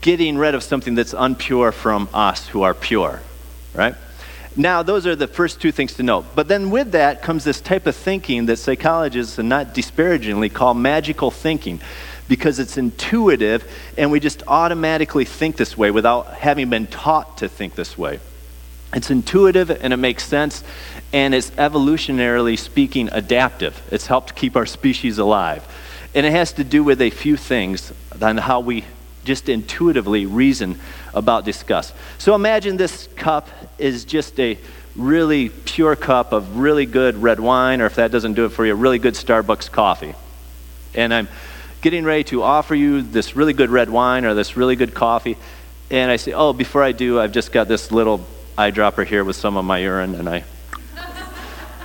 getting 0.00 0.38
rid 0.38 0.54
of 0.54 0.62
something 0.62 0.94
that's 0.94 1.12
unpure 1.12 1.72
from 1.72 2.08
us 2.14 2.48
who 2.48 2.62
are 2.62 2.74
pure, 2.74 3.20
right? 3.74 3.94
Now, 4.56 4.82
those 4.82 5.06
are 5.06 5.14
the 5.14 5.28
first 5.28 5.60
two 5.60 5.70
things 5.70 5.94
to 5.94 6.02
note. 6.02 6.26
But 6.34 6.48
then 6.48 6.70
with 6.70 6.92
that 6.92 7.22
comes 7.22 7.44
this 7.44 7.60
type 7.60 7.86
of 7.86 7.94
thinking 7.94 8.46
that 8.46 8.56
psychologists, 8.56 9.38
and 9.38 9.48
not 9.48 9.74
disparagingly, 9.74 10.48
call 10.48 10.74
magical 10.74 11.30
thinking 11.30 11.80
because 12.30 12.60
it's 12.60 12.78
intuitive 12.78 13.68
and 13.98 14.12
we 14.12 14.20
just 14.20 14.44
automatically 14.46 15.24
think 15.24 15.56
this 15.56 15.76
way 15.76 15.90
without 15.90 16.32
having 16.34 16.70
been 16.70 16.86
taught 16.86 17.38
to 17.38 17.48
think 17.48 17.74
this 17.74 17.98
way. 17.98 18.20
It's 18.94 19.10
intuitive 19.10 19.68
and 19.68 19.92
it 19.92 19.96
makes 19.96 20.24
sense, 20.24 20.62
and 21.12 21.34
it's 21.34 21.50
evolutionarily 21.50 22.56
speaking 22.56 23.08
adaptive. 23.10 23.82
It's 23.90 24.06
helped 24.06 24.36
keep 24.36 24.54
our 24.54 24.64
species 24.64 25.18
alive. 25.18 25.66
And 26.14 26.24
it 26.24 26.30
has 26.30 26.52
to 26.52 26.62
do 26.62 26.84
with 26.84 27.02
a 27.02 27.10
few 27.10 27.36
things 27.36 27.92
on 28.22 28.36
how 28.36 28.60
we 28.60 28.84
just 29.24 29.48
intuitively 29.48 30.24
reason 30.24 30.78
about 31.12 31.44
disgust. 31.44 31.94
So 32.18 32.36
imagine 32.36 32.76
this 32.76 33.08
cup 33.16 33.48
is 33.76 34.04
just 34.04 34.38
a 34.38 34.56
really 34.94 35.48
pure 35.48 35.96
cup 35.96 36.32
of 36.32 36.58
really 36.58 36.86
good 36.86 37.16
red 37.16 37.40
wine, 37.40 37.80
or 37.80 37.86
if 37.86 37.96
that 37.96 38.12
doesn't 38.12 38.34
do 38.34 38.44
it 38.44 38.50
for 38.50 38.64
you, 38.64 38.74
really 38.76 39.00
good 39.00 39.14
Starbucks 39.14 39.68
coffee. 39.72 40.14
And 40.94 41.12
I'm 41.12 41.28
getting 41.80 42.04
ready 42.04 42.24
to 42.24 42.42
offer 42.42 42.74
you 42.74 43.02
this 43.02 43.36
really 43.36 43.52
good 43.52 43.70
red 43.70 43.90
wine 43.90 44.24
or 44.24 44.34
this 44.34 44.56
really 44.56 44.76
good 44.76 44.94
coffee. 44.94 45.36
And 45.90 46.10
I 46.10 46.16
say, 46.16 46.32
Oh, 46.32 46.52
before 46.52 46.82
I 46.82 46.92
do, 46.92 47.18
I've 47.20 47.32
just 47.32 47.52
got 47.52 47.68
this 47.68 47.90
little 47.90 48.24
eyedropper 48.56 49.06
here 49.06 49.24
with 49.24 49.36
some 49.36 49.56
of 49.56 49.64
my 49.64 49.78
urine, 49.78 50.14
and 50.14 50.28
I 50.28 50.44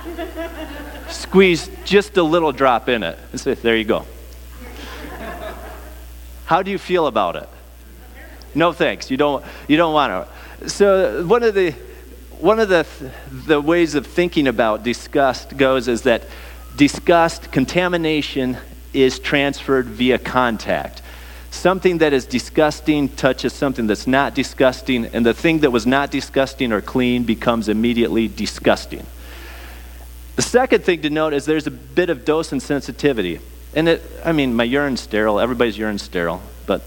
squeeze 1.08 1.70
just 1.84 2.16
a 2.16 2.22
little 2.22 2.52
drop 2.52 2.88
in 2.88 3.02
it 3.02 3.18
and 3.32 3.40
say, 3.40 3.54
There 3.54 3.76
you 3.76 3.84
go. 3.84 4.06
How 6.44 6.62
do 6.62 6.70
you 6.70 6.78
feel 6.78 7.06
about 7.08 7.36
it? 7.36 7.48
No 8.54 8.72
thanks. 8.72 9.10
You 9.10 9.16
don't, 9.16 9.44
you 9.66 9.76
don't 9.76 9.92
want 9.92 10.28
to. 10.60 10.68
So, 10.68 11.26
one 11.26 11.42
of 11.42 11.54
the 11.54 11.74
one 12.38 12.60
of 12.60 12.68
the, 12.68 12.86
the 13.30 13.60
ways 13.60 13.94
of 13.94 14.06
thinking 14.06 14.46
about 14.46 14.82
disgust 14.82 15.56
goes 15.56 15.88
is 15.88 16.02
that 16.02 16.22
disgust, 16.76 17.50
contamination, 17.50 18.58
is 18.92 19.18
transferred 19.18 19.86
via 19.86 20.18
contact. 20.18 21.02
Something 21.50 21.98
that 21.98 22.12
is 22.12 22.26
disgusting 22.26 23.08
touches 23.08 23.52
something 23.52 23.86
that's 23.86 24.06
not 24.06 24.34
disgusting, 24.34 25.06
and 25.06 25.24
the 25.24 25.32
thing 25.34 25.60
that 25.60 25.70
was 25.70 25.86
not 25.86 26.10
disgusting 26.10 26.72
or 26.72 26.80
clean 26.80 27.24
becomes 27.24 27.68
immediately 27.68 28.28
disgusting. 28.28 29.06
The 30.36 30.42
second 30.42 30.84
thing 30.84 31.00
to 31.02 31.10
note 31.10 31.32
is 31.32 31.46
there's 31.46 31.66
a 31.66 31.70
bit 31.70 32.10
of 32.10 32.24
dose 32.24 32.48
sensitivity. 32.48 33.40
And 33.74 33.88
it, 33.88 34.02
I 34.24 34.32
mean, 34.32 34.54
my 34.54 34.64
urine's 34.64 35.00
sterile, 35.00 35.40
everybody's 35.40 35.78
urine's 35.78 36.02
sterile, 36.02 36.42
but 36.66 36.82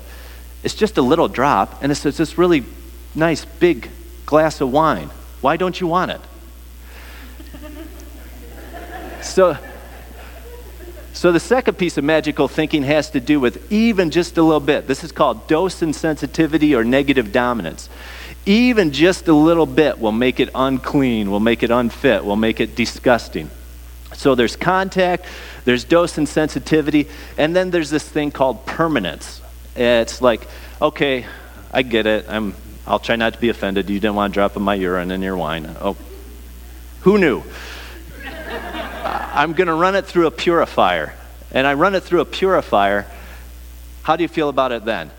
it's 0.63 0.75
just 0.75 0.97
a 0.97 1.01
little 1.01 1.27
drop, 1.27 1.81
and 1.81 1.91
it's 1.91 2.03
this 2.03 2.37
really 2.37 2.63
nice 3.15 3.45
big 3.45 3.89
glass 4.25 4.61
of 4.61 4.71
wine. 4.71 5.09
Why 5.41 5.57
don't 5.57 5.79
you 5.79 5.87
want 5.87 6.11
it? 6.11 6.21
so, 9.23 9.57
so 11.19 11.33
the 11.33 11.39
second 11.41 11.77
piece 11.77 11.97
of 11.97 12.05
magical 12.05 12.47
thinking 12.47 12.83
has 12.83 13.09
to 13.09 13.19
do 13.19 13.41
with 13.41 13.69
even 13.73 14.09
just 14.09 14.37
a 14.37 14.41
little 14.41 14.61
bit. 14.61 14.87
This 14.87 15.03
is 15.03 15.11
called 15.11 15.49
dose 15.49 15.81
insensitivity 15.81 16.73
or 16.77 16.85
negative 16.85 17.33
dominance. 17.33 17.89
Even 18.45 18.93
just 18.93 19.27
a 19.27 19.33
little 19.33 19.65
bit 19.65 19.99
will 19.99 20.13
make 20.13 20.39
it 20.39 20.49
unclean, 20.55 21.29
will 21.29 21.41
make 21.41 21.61
it 21.61 21.71
unfit, 21.71 22.23
will 22.23 22.37
make 22.37 22.61
it 22.61 22.73
disgusting. 22.73 23.49
So 24.13 24.33
there's 24.33 24.55
contact, 24.55 25.25
there's 25.65 25.83
dose 25.83 26.13
insensitivity, 26.13 27.09
and 27.37 27.53
then 27.53 27.69
there's 27.69 27.89
this 27.89 28.07
thing 28.07 28.31
called 28.31 28.65
permanence. 28.65 29.41
It's 29.75 30.21
like, 30.21 30.47
okay, 30.81 31.25
I 31.73 31.81
get 31.81 32.07
it. 32.07 32.27
I'm 32.29 32.55
I'll 32.87 32.97
try 32.97 33.17
not 33.17 33.33
to 33.33 33.41
be 33.41 33.49
offended. 33.49 33.89
You 33.89 33.99
didn't 33.99 34.15
want 34.15 34.33
to 34.33 34.37
drop 34.37 34.55
in 34.55 34.61
my 34.61 34.75
urine 34.75 35.11
in 35.11 35.21
your 35.21 35.35
wine. 35.35 35.75
Oh, 35.81 35.97
who 37.01 37.17
knew? 37.17 37.43
I'm 39.39 39.53
going 39.53 39.67
to 39.67 39.73
run 39.73 39.95
it 39.95 40.05
through 40.05 40.27
a 40.27 40.31
purifier. 40.31 41.13
And 41.53 41.65
I 41.65 41.73
run 41.75 41.95
it 41.95 42.03
through 42.03 42.19
a 42.19 42.25
purifier. 42.25 43.05
How 44.03 44.17
do 44.17 44.23
you 44.23 44.27
feel 44.27 44.49
about 44.49 44.73
it 44.73 44.83
then? 44.83 45.11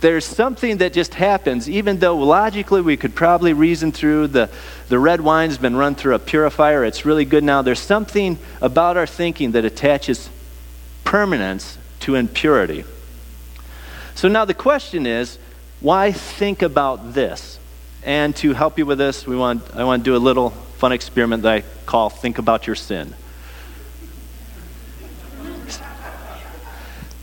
There's 0.00 0.24
something 0.24 0.78
that 0.78 0.92
just 0.92 1.14
happens, 1.14 1.70
even 1.70 2.00
though 2.00 2.18
logically 2.18 2.80
we 2.80 2.96
could 2.96 3.14
probably 3.14 3.52
reason 3.52 3.92
through 3.92 4.26
the, 4.26 4.50
the 4.88 4.98
red 4.98 5.20
wine's 5.20 5.58
been 5.58 5.76
run 5.76 5.94
through 5.94 6.16
a 6.16 6.18
purifier, 6.18 6.84
it's 6.84 7.04
really 7.04 7.24
good 7.24 7.44
now. 7.44 7.62
There's 7.62 7.78
something 7.78 8.36
about 8.60 8.96
our 8.96 9.06
thinking 9.06 9.52
that 9.52 9.64
attaches 9.64 10.28
permanence 11.04 11.78
to 12.00 12.16
impurity. 12.16 12.84
So 14.16 14.26
now 14.26 14.44
the 14.44 14.54
question 14.54 15.06
is 15.06 15.38
why 15.78 16.10
think 16.10 16.62
about 16.62 17.14
this? 17.14 17.60
And 18.04 18.34
to 18.36 18.52
help 18.52 18.78
you 18.78 18.86
with 18.86 18.98
this, 18.98 19.26
we 19.26 19.36
want, 19.36 19.76
I 19.76 19.84
want 19.84 20.04
to 20.04 20.10
do 20.10 20.16
a 20.16 20.18
little 20.18 20.50
fun 20.50 20.92
experiment 20.92 21.44
that 21.44 21.52
I 21.52 21.60
call 21.86 22.10
Think 22.10 22.38
About 22.38 22.66
Your 22.66 22.74
Sin. 22.74 23.14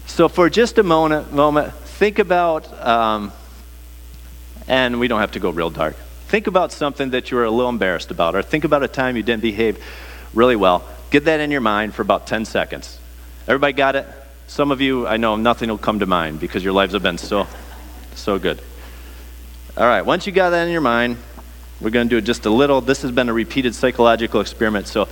So, 0.08 0.28
for 0.28 0.50
just 0.50 0.78
a 0.78 0.84
moment, 0.84 1.32
moment 1.32 1.74
think 1.74 2.20
about, 2.20 2.72
um, 2.86 3.32
and 4.68 5.00
we 5.00 5.08
don't 5.08 5.20
have 5.20 5.32
to 5.32 5.40
go 5.40 5.50
real 5.50 5.70
dark. 5.70 5.96
Think 6.28 6.48
about 6.48 6.72
something 6.72 7.12
that 7.12 7.32
you 7.32 7.38
were 7.38 7.46
a 7.46 7.52
little 7.52 7.70
embarrassed 7.70 8.12
about, 8.12 8.36
or 8.36 8.42
think 8.42 8.64
about 8.64 8.84
a 8.84 8.88
time 8.88 9.16
you 9.16 9.24
didn't 9.24 9.42
behave 9.42 9.84
really 10.34 10.56
well. 10.56 10.84
Get 11.10 11.26
that 11.26 11.40
in 11.40 11.52
your 11.52 11.62
mind 11.62 11.94
for 11.94 12.02
about 12.02 12.28
10 12.28 12.46
seconds. 12.46 13.00
Everybody 13.48 13.74
got 13.74 13.96
it? 13.96 14.06
Some 14.48 14.72
of 14.72 14.82
you, 14.82 15.08
I 15.08 15.18
know 15.18 15.36
nothing 15.36 15.70
will 15.70 15.78
come 15.78 16.00
to 16.00 16.06
mind 16.06 16.40
because 16.40 16.64
your 16.64 16.74
lives 16.74 16.94
have 16.94 17.04
been 17.04 17.18
so 17.18 17.48
so 18.16 18.38
good. 18.38 18.62
All 19.80 19.88
right, 19.88 20.02
once 20.02 20.28
you 20.28 20.34
got 20.34 20.50
that 20.50 20.66
in 20.66 20.74
your 20.74 20.82
mind, 20.82 21.16
we're 21.80 21.90
going 21.90 22.10
to 22.10 22.14
do 22.14 22.18
it 22.18 22.26
just 22.26 22.46
a 22.46 22.50
little. 22.50 22.82
This 22.82 23.02
has 23.04 23.14
been 23.14 23.30
a 23.30 23.34
repeated 23.34 23.74
psychological 23.74 24.42
experiment, 24.42 24.88
so 24.88 25.08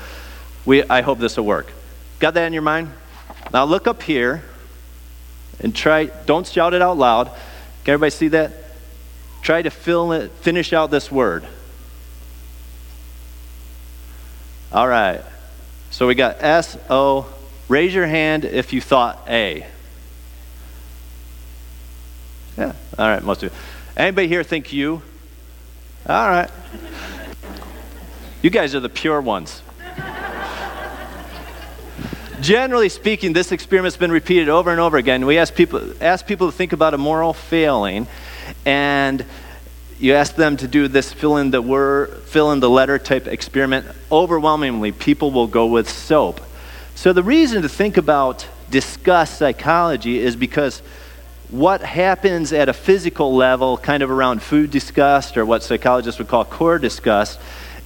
we, 0.65 0.83
I 0.83 0.99
hope 0.99 1.19
this 1.19 1.37
will 1.37 1.45
work. 1.45 1.71
Got 2.19 2.33
that 2.33 2.47
in 2.47 2.51
your 2.51 2.63
mind? 2.63 2.91
Now 3.53 3.63
look 3.63 3.87
up 3.87 4.03
here 4.03 4.43
and 5.61 5.73
try, 5.73 6.07
don't 6.25 6.45
shout 6.45 6.73
it 6.73 6.81
out 6.81 6.97
loud. 6.97 7.27
Can 7.85 7.93
everybody 7.93 8.09
see 8.09 8.27
that? 8.27 8.51
Try 9.41 9.61
to 9.61 9.69
fill 9.69 10.11
it, 10.11 10.31
finish 10.31 10.73
out 10.73 10.91
this 10.91 11.09
word. 11.09 11.47
All 14.73 14.87
right. 14.89 15.21
So 15.91 16.07
we 16.07 16.15
got 16.15 16.43
S 16.43 16.77
O. 16.89 17.33
Raise 17.69 17.95
your 17.95 18.05
hand 18.05 18.43
if 18.43 18.73
you 18.73 18.81
thought 18.81 19.23
A. 19.29 19.65
Yeah. 22.57 22.73
All 22.99 23.07
right, 23.07 23.23
most 23.23 23.43
of 23.43 23.53
you. 23.53 23.57
Anybody 23.97 24.27
here 24.27 24.43
think 24.43 24.71
you? 24.71 25.01
All 26.07 26.29
right. 26.29 26.51
You 28.43 28.51
guys 28.51 28.75
are 28.75 28.79
the 28.79 28.89
pure 28.89 29.19
ones. 29.19 29.63
Generally 32.39 32.89
speaking, 32.89 33.33
this 33.33 33.51
experiment's 33.51 33.97
been 33.97 34.11
repeated 34.11 34.49
over 34.49 34.69
and 34.69 34.79
over 34.79 34.97
again. 34.97 35.25
We 35.25 35.39
ask 35.39 35.55
people, 35.55 35.81
ask 35.99 36.27
people 36.27 36.51
to 36.51 36.55
think 36.55 36.73
about 36.73 36.93
a 36.93 36.99
moral 36.99 37.33
failing, 37.33 38.05
and 38.67 39.25
you 39.99 40.13
ask 40.13 40.35
them 40.35 40.57
to 40.57 40.67
do 40.67 40.87
this 40.87 41.11
fill 41.11 41.37
in 41.37 41.49
the 41.49 41.63
word, 41.63 42.21
fill 42.25 42.51
in 42.51 42.59
the 42.59 42.69
letter 42.69 42.99
type 42.99 43.25
experiment. 43.25 43.87
Overwhelmingly, 44.11 44.91
people 44.91 45.31
will 45.31 45.47
go 45.47 45.65
with 45.65 45.89
soap. 45.89 46.39
So 46.93 47.13
the 47.13 47.23
reason 47.23 47.63
to 47.63 47.69
think 47.69 47.97
about 47.97 48.47
disgust 48.69 49.39
psychology 49.39 50.19
is 50.19 50.35
because 50.35 50.83
what 51.49 51.81
happens 51.81 52.51
at 52.51 52.67
a 52.67 52.73
physical 52.73 53.33
level, 53.35 53.77
kind 53.77 54.03
of 54.03 54.11
around 54.11 54.41
food 54.41 54.69
disgust 54.69 55.37
or 55.37 55.45
what 55.45 55.63
psychologists 55.63 56.19
would 56.19 56.27
call 56.27 56.43
core 56.43 56.77
disgust, 56.77 57.39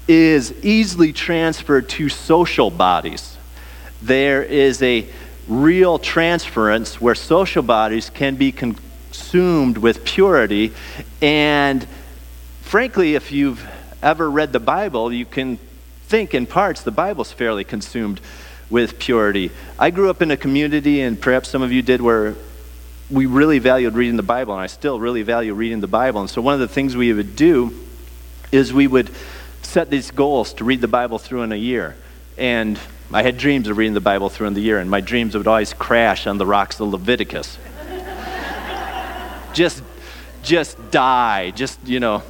is 0.08 0.52
easily 0.64 1.14
transferred 1.14 1.88
to 1.90 2.10
social 2.10 2.72
bodies. 2.72 3.38
There 4.02 4.42
is 4.42 4.82
a 4.82 5.06
real 5.48 6.00
transference 6.00 7.00
where 7.00 7.16
social 7.16 7.62
bodies 7.62 8.10
can 8.10 8.36
be 8.36 8.52
consumed 8.52 9.78
with 9.78 10.04
purity. 10.06 10.74
And 11.22 11.86
frankly, 12.62 13.16
if 13.16 13.32
you've 13.32 13.68
ever 14.02 14.30
read 14.30 14.54
the 14.54 14.60
Bible, 14.60 15.14
you 15.14 15.26
can 15.26 15.58
think 16.08 16.34
in 16.34 16.46
parts 16.48 16.82
the 16.82 16.92
Bible's 16.92 17.32
fairly 17.32 17.64
consumed 17.64 18.20
with 18.72 18.98
purity. 18.98 19.52
I 19.78 19.92
grew 19.92 20.10
up 20.10 20.22
in 20.22 20.32
a 20.32 20.38
community, 20.38 21.02
and 21.02 21.20
perhaps 21.20 21.50
some 21.50 21.62
of 21.62 21.72
you 21.72 21.82
did, 21.82 22.02
where 22.02 22.36
we 23.12 23.26
really 23.26 23.60
valued 23.60 23.94
reading 23.94 24.16
the 24.16 24.24
Bible, 24.24 24.54
and 24.54 24.62
I 24.62 24.68
still 24.68 25.00
really 25.00 25.22
value 25.22 25.54
reading 25.54 25.82
the 25.82 25.88
Bible. 25.88 26.22
And 26.22 26.30
so 26.30 26.42
one 26.42 26.54
of 26.54 26.60
the 26.60 26.68
things 26.68 26.96
we 26.96 27.12
would 27.12 27.36
do 27.36 27.74
is 28.52 28.74
we 28.74 28.88
would 28.88 29.10
set 29.62 29.90
these 29.90 30.12
goals 30.12 30.54
to 30.54 30.64
read 30.64 30.82
the 30.82 30.88
Bible 30.88 31.20
through 31.20 31.44
in 31.44 31.52
a 31.52 31.58
year. 31.58 31.96
And 32.38 32.80
I 33.14 33.24
had 33.24 33.38
dreams 33.38 33.68
of 33.68 33.78
reading 33.78 33.94
the 33.94 34.02
Bible 34.02 34.30
through 34.30 34.48
in 34.48 34.54
the 34.54 34.62
year, 34.62 34.80
and 34.80 34.90
my 34.90 35.02
dreams 35.02 35.36
would 35.36 35.48
always 35.48 35.74
crash 35.74 36.26
on 36.26 36.38
the 36.38 36.46
rocks 36.46 36.80
of 36.80 36.88
Leviticus. 36.90 37.58
just, 39.54 39.84
just 40.42 40.92
die, 40.92 41.52
just, 41.52 41.86
you 41.86 42.00
know, 42.00 42.24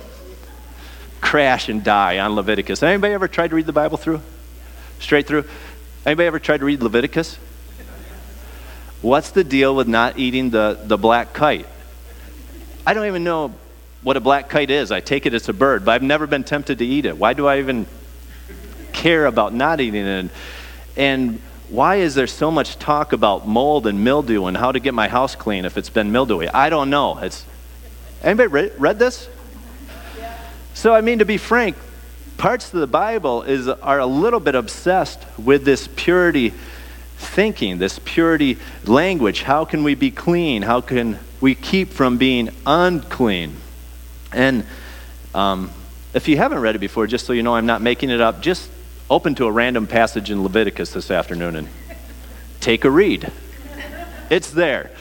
crash 1.21 1.69
and 1.69 1.83
die 1.83 2.19
on 2.19 2.33
Leviticus. 2.33 2.81
Anybody 2.81 3.13
ever 3.13 3.27
tried 3.27 3.49
to 3.49 3.55
read 3.55 3.67
the 3.67 3.73
Bible 3.73 3.97
through? 3.97 4.21
Straight 4.99 5.27
through? 5.27 5.45
Anybody 6.05 6.25
ever 6.25 6.39
tried 6.39 6.57
to 6.57 6.65
read 6.65 6.81
Leviticus? 6.81 7.37
What's 9.01 9.31
the 9.31 9.43
deal 9.43 9.75
with 9.75 9.87
not 9.87 10.19
eating 10.19 10.51
the, 10.51 10.79
the 10.83 10.97
black 10.97 11.33
kite? 11.33 11.65
I 12.85 12.93
don't 12.93 13.07
even 13.07 13.23
know 13.23 13.53
what 14.03 14.17
a 14.17 14.19
black 14.19 14.49
kite 14.49 14.69
is. 14.69 14.91
I 14.91 14.99
take 14.99 15.25
it 15.25 15.33
it's 15.33 15.49
a 15.49 15.53
bird, 15.53 15.85
but 15.85 15.91
I've 15.91 16.03
never 16.03 16.27
been 16.27 16.43
tempted 16.43 16.79
to 16.79 16.85
eat 16.85 17.05
it. 17.05 17.17
Why 17.17 17.33
do 17.33 17.47
I 17.47 17.59
even 17.59 17.87
care 18.93 19.25
about 19.25 19.53
not 19.53 19.81
eating 19.81 20.05
it? 20.05 20.31
And 20.95 21.39
why 21.69 21.95
is 21.95 22.15
there 22.15 22.27
so 22.27 22.51
much 22.51 22.77
talk 22.77 23.13
about 23.13 23.47
mold 23.47 23.87
and 23.87 24.03
mildew 24.03 24.45
and 24.45 24.57
how 24.57 24.71
to 24.71 24.79
get 24.79 24.93
my 24.93 25.07
house 25.07 25.35
clean 25.35 25.65
if 25.65 25.77
it's 25.77 25.89
been 25.89 26.11
mildewy? 26.11 26.47
I 26.49 26.69
don't 26.69 26.89
know. 26.89 27.17
It's 27.19 27.45
anybody 28.21 28.47
read, 28.47 28.73
read 28.77 28.99
this? 28.99 29.29
So, 30.73 30.93
I 30.93 31.01
mean, 31.01 31.19
to 31.19 31.25
be 31.25 31.37
frank, 31.37 31.75
parts 32.37 32.73
of 32.73 32.79
the 32.79 32.87
Bible 32.87 33.43
is, 33.43 33.67
are 33.67 33.99
a 33.99 34.05
little 34.05 34.39
bit 34.39 34.55
obsessed 34.55 35.25
with 35.37 35.63
this 35.63 35.87
purity 35.95 36.53
thinking, 37.21 37.77
this 37.77 37.99
purity 37.99 38.57
language. 38.85 39.43
How 39.43 39.65
can 39.65 39.83
we 39.83 39.95
be 39.95 40.11
clean? 40.11 40.61
How 40.63 40.81
can 40.81 41.19
we 41.39 41.55
keep 41.55 41.89
from 41.89 42.17
being 42.17 42.49
unclean? 42.65 43.55
And 44.33 44.65
um, 45.33 45.71
if 46.13 46.27
you 46.27 46.37
haven't 46.37 46.59
read 46.59 46.75
it 46.75 46.79
before, 46.79 47.07
just 47.07 47.25
so 47.25 47.33
you 47.33 47.43
know 47.43 47.55
I'm 47.55 47.65
not 47.65 47.81
making 47.81 48.09
it 48.09 48.21
up, 48.21 48.41
just 48.41 48.69
open 49.09 49.35
to 49.35 49.45
a 49.45 49.51
random 49.51 49.87
passage 49.87 50.31
in 50.31 50.43
Leviticus 50.43 50.91
this 50.91 51.11
afternoon 51.11 51.55
and 51.55 51.67
take 52.59 52.85
a 52.85 52.89
read. 52.89 53.31
It's 54.29 54.51
there. 54.51 54.91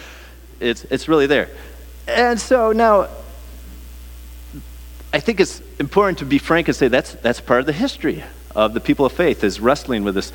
It's, 0.59 0.85
it's 0.85 1.09
really 1.09 1.27
there. 1.27 1.49
And 2.09 2.41
so 2.41 2.73
now, 2.73 3.09
I 5.13 5.21
think 5.21 5.41
it's 5.41 5.63
important 5.79 6.19
to 6.19 6.25
be 6.25 6.39
frank 6.39 6.69
and 6.69 6.77
say 6.77 6.89
that's, 6.89 7.15
that's 7.15 7.41
part 7.41 7.61
of 7.61 7.67
the 7.67 7.73
history 7.73 8.23
of 8.55 8.75
the 8.75 8.81
people 8.81 9.07
of 9.07 9.13
faith 9.13 9.45
is 9.45 9.61
wrestling 9.61 10.03
with 10.03 10.15
this 10.15 10.33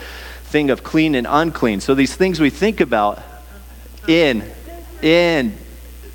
thing 0.55 0.69
of 0.69 0.85
clean 0.85 1.15
and 1.15 1.27
unclean. 1.29 1.81
So 1.81 1.95
these 1.95 2.15
things 2.15 2.39
we 2.39 2.49
think 2.49 2.79
about 2.79 3.21
in, 4.07 4.41
in 5.01 5.53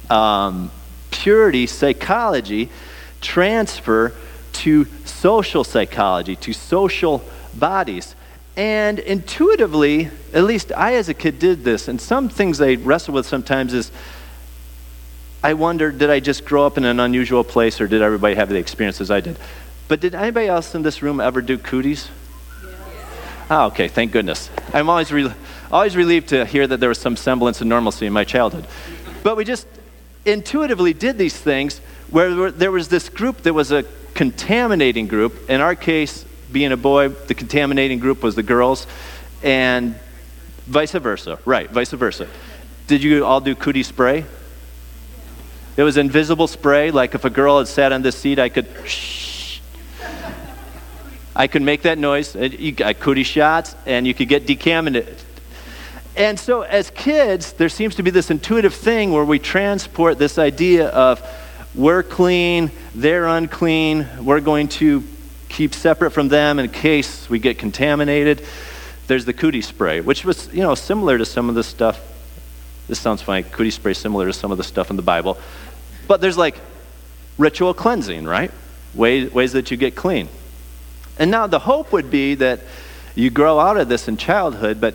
um, 0.09 0.71
purity 1.11 1.67
psychology 1.67 2.71
transfer 3.21 4.15
to 4.55 4.87
social 5.05 5.63
psychology, 5.63 6.37
to 6.37 6.55
social 6.55 7.23
bodies. 7.55 8.15
And 8.57 8.99
intuitively, 8.99 10.09
at 10.33 10.45
least 10.45 10.73
I 10.75 10.95
as 10.95 11.11
a 11.11 11.15
kid 11.15 11.39
did 11.39 11.63
this, 11.63 11.87
and 11.87 12.01
some 12.01 12.31
things 12.31 12.63
I 12.63 12.77
wrestle 12.77 13.13
with 13.13 13.27
sometimes 13.27 13.75
is 13.75 13.93
I 15.45 15.53
wonder, 15.53 15.93
did 15.93 16.09
I 16.09 16.21
just 16.21 16.47
grow 16.47 16.65
up 16.65 16.79
in 16.79 16.87
an 16.87 16.99
unusual 16.99 17.45
place 17.45 17.79
or 17.79 17.87
did 17.87 18.01
everybody 18.01 18.37
have 18.37 18.49
the 18.49 18.57
experiences 18.57 19.11
I 19.11 19.21
did? 19.21 19.37
But 19.87 20.01
did 20.01 20.15
anybody 20.15 20.47
else 20.47 20.75
in 20.75 20.81
this 20.81 21.03
room 21.03 21.21
ever 21.21 21.43
do 21.43 21.59
cooties? 21.59 22.09
Oh, 23.53 23.67
okay, 23.67 23.89
thank 23.89 24.13
goodness. 24.13 24.49
I'm 24.73 24.89
always, 24.89 25.11
re- 25.11 25.33
always 25.73 25.97
relieved 25.97 26.29
to 26.29 26.47
hear 26.47 26.69
that 26.69 26.79
there 26.79 26.89
was 26.89 26.99
some 26.99 27.17
semblance 27.17 27.61
of 27.61 27.67
normalcy 27.67 28.07
in 28.07 28.13
my 28.13 28.23
childhood. 28.23 28.65
But 29.25 29.37
we 29.37 29.45
just 29.45 29.67
intuitively 30.25 30.93
did 30.93 31.19
these 31.19 31.37
things 31.37 31.81
where 32.11 32.53
there 32.53 32.71
was 32.71 32.89
this 32.89 33.09
group 33.09 33.39
that 33.39 33.53
was 33.53 33.73
a 33.73 33.85
contaminating 34.15 35.09
group. 35.09 35.51
In 35.51 35.61
our 35.61 35.75
case, 35.75 36.25
being 36.53 36.71
a 36.71 36.77
boy, 36.77 37.09
the 37.09 37.35
contaminating 37.35 37.99
group 37.99 38.23
was 38.23 38.37
the 38.37 38.45
girls, 38.45 38.87
and 39.43 39.99
vice 40.67 40.93
versa. 40.93 41.41
Right, 41.45 41.69
vice 41.69 41.91
versa. 41.91 42.29
Did 42.87 43.03
you 43.03 43.25
all 43.25 43.41
do 43.41 43.57
cootie 43.57 43.83
spray? 43.83 44.27
It 45.77 45.83
was 45.83 45.97
invisible 45.97 46.47
spray, 46.47 46.93
like 46.93 47.17
if 47.17 47.25
a 47.25 47.31
girl 47.31 47.59
had 47.59 47.67
sat 47.67 47.93
on 47.93 48.03
this 48.03 48.17
seat, 48.17 48.39
I 48.39 48.49
could 48.49 48.69
shh. 48.87 49.20
I 51.41 51.47
could 51.47 51.63
make 51.63 51.83
that 51.83 51.97
noise. 51.97 52.35
You 52.35 52.71
got 52.71 53.01
cootie 53.01 53.23
shots, 53.23 53.75
and 53.87 54.07
you 54.07 54.13
could 54.13 54.29
get 54.29 54.47
decontaminated. 54.47 55.17
And 56.15 56.39
so, 56.39 56.61
as 56.61 56.91
kids, 56.91 57.55
there 57.55 57.71
seems 57.71 57.95
to 57.95 58.03
be 58.03 58.11
this 58.11 58.31
intuitive 58.31 58.75
thing 58.75 59.11
where 59.11 59.25
we 59.25 59.39
transport 59.39 60.19
this 60.19 60.37
idea 60.37 60.89
of 60.89 61.27
we're 61.75 62.03
clean, 62.03 62.71
they're 62.95 63.27
unclean, 63.27 64.07
we're 64.23 64.43
going 64.43 64.69
to 64.69 65.03
keep 65.49 65.73
separate 65.73 66.11
from 66.11 66.29
them 66.29 66.59
in 66.59 66.69
case 66.69 67.31
we 67.31 67.39
get 67.39 67.57
contaminated. 67.57 68.45
There's 69.07 69.25
the 69.25 69.33
cootie 69.33 69.63
spray, 69.63 70.03
which 70.03 70.27
was, 70.27 70.53
you 70.53 70.61
know, 70.61 70.75
similar 70.75 71.17
to 71.17 71.25
some 71.25 71.49
of 71.49 71.55
the 71.55 71.65
stuff. 71.65 71.99
This 72.87 73.01
sounds 73.01 73.23
funny. 73.23 73.45
Cootie 73.45 73.71
spray 73.71 73.95
similar 73.95 74.27
to 74.27 74.35
some 74.35 74.53
of 74.53 74.59
the 74.59 74.65
stuff 74.65 74.91
in 74.91 74.97
the 74.97 75.03
Bible. 75.03 75.39
But 76.07 76.21
there's 76.21 76.37
like 76.37 76.57
ritual 77.39 77.73
cleansing, 77.73 78.27
right? 78.27 78.51
Ways, 78.95 79.33
ways 79.33 79.53
that 79.55 79.71
you 79.71 79.79
get 79.79 79.97
clean. 79.97 80.29
And 81.21 81.31
now 81.31 81.47
the 81.47 81.59
hope 81.59 81.93
would 81.93 82.11
be 82.11 82.35
that 82.37 82.61
you 83.15 83.29
grow 83.29 83.61
out 83.61 83.77
of 83.77 83.91
this 83.91 84.09
in 84.09 84.17
childhood, 84.17 84.81
but 84.81 84.95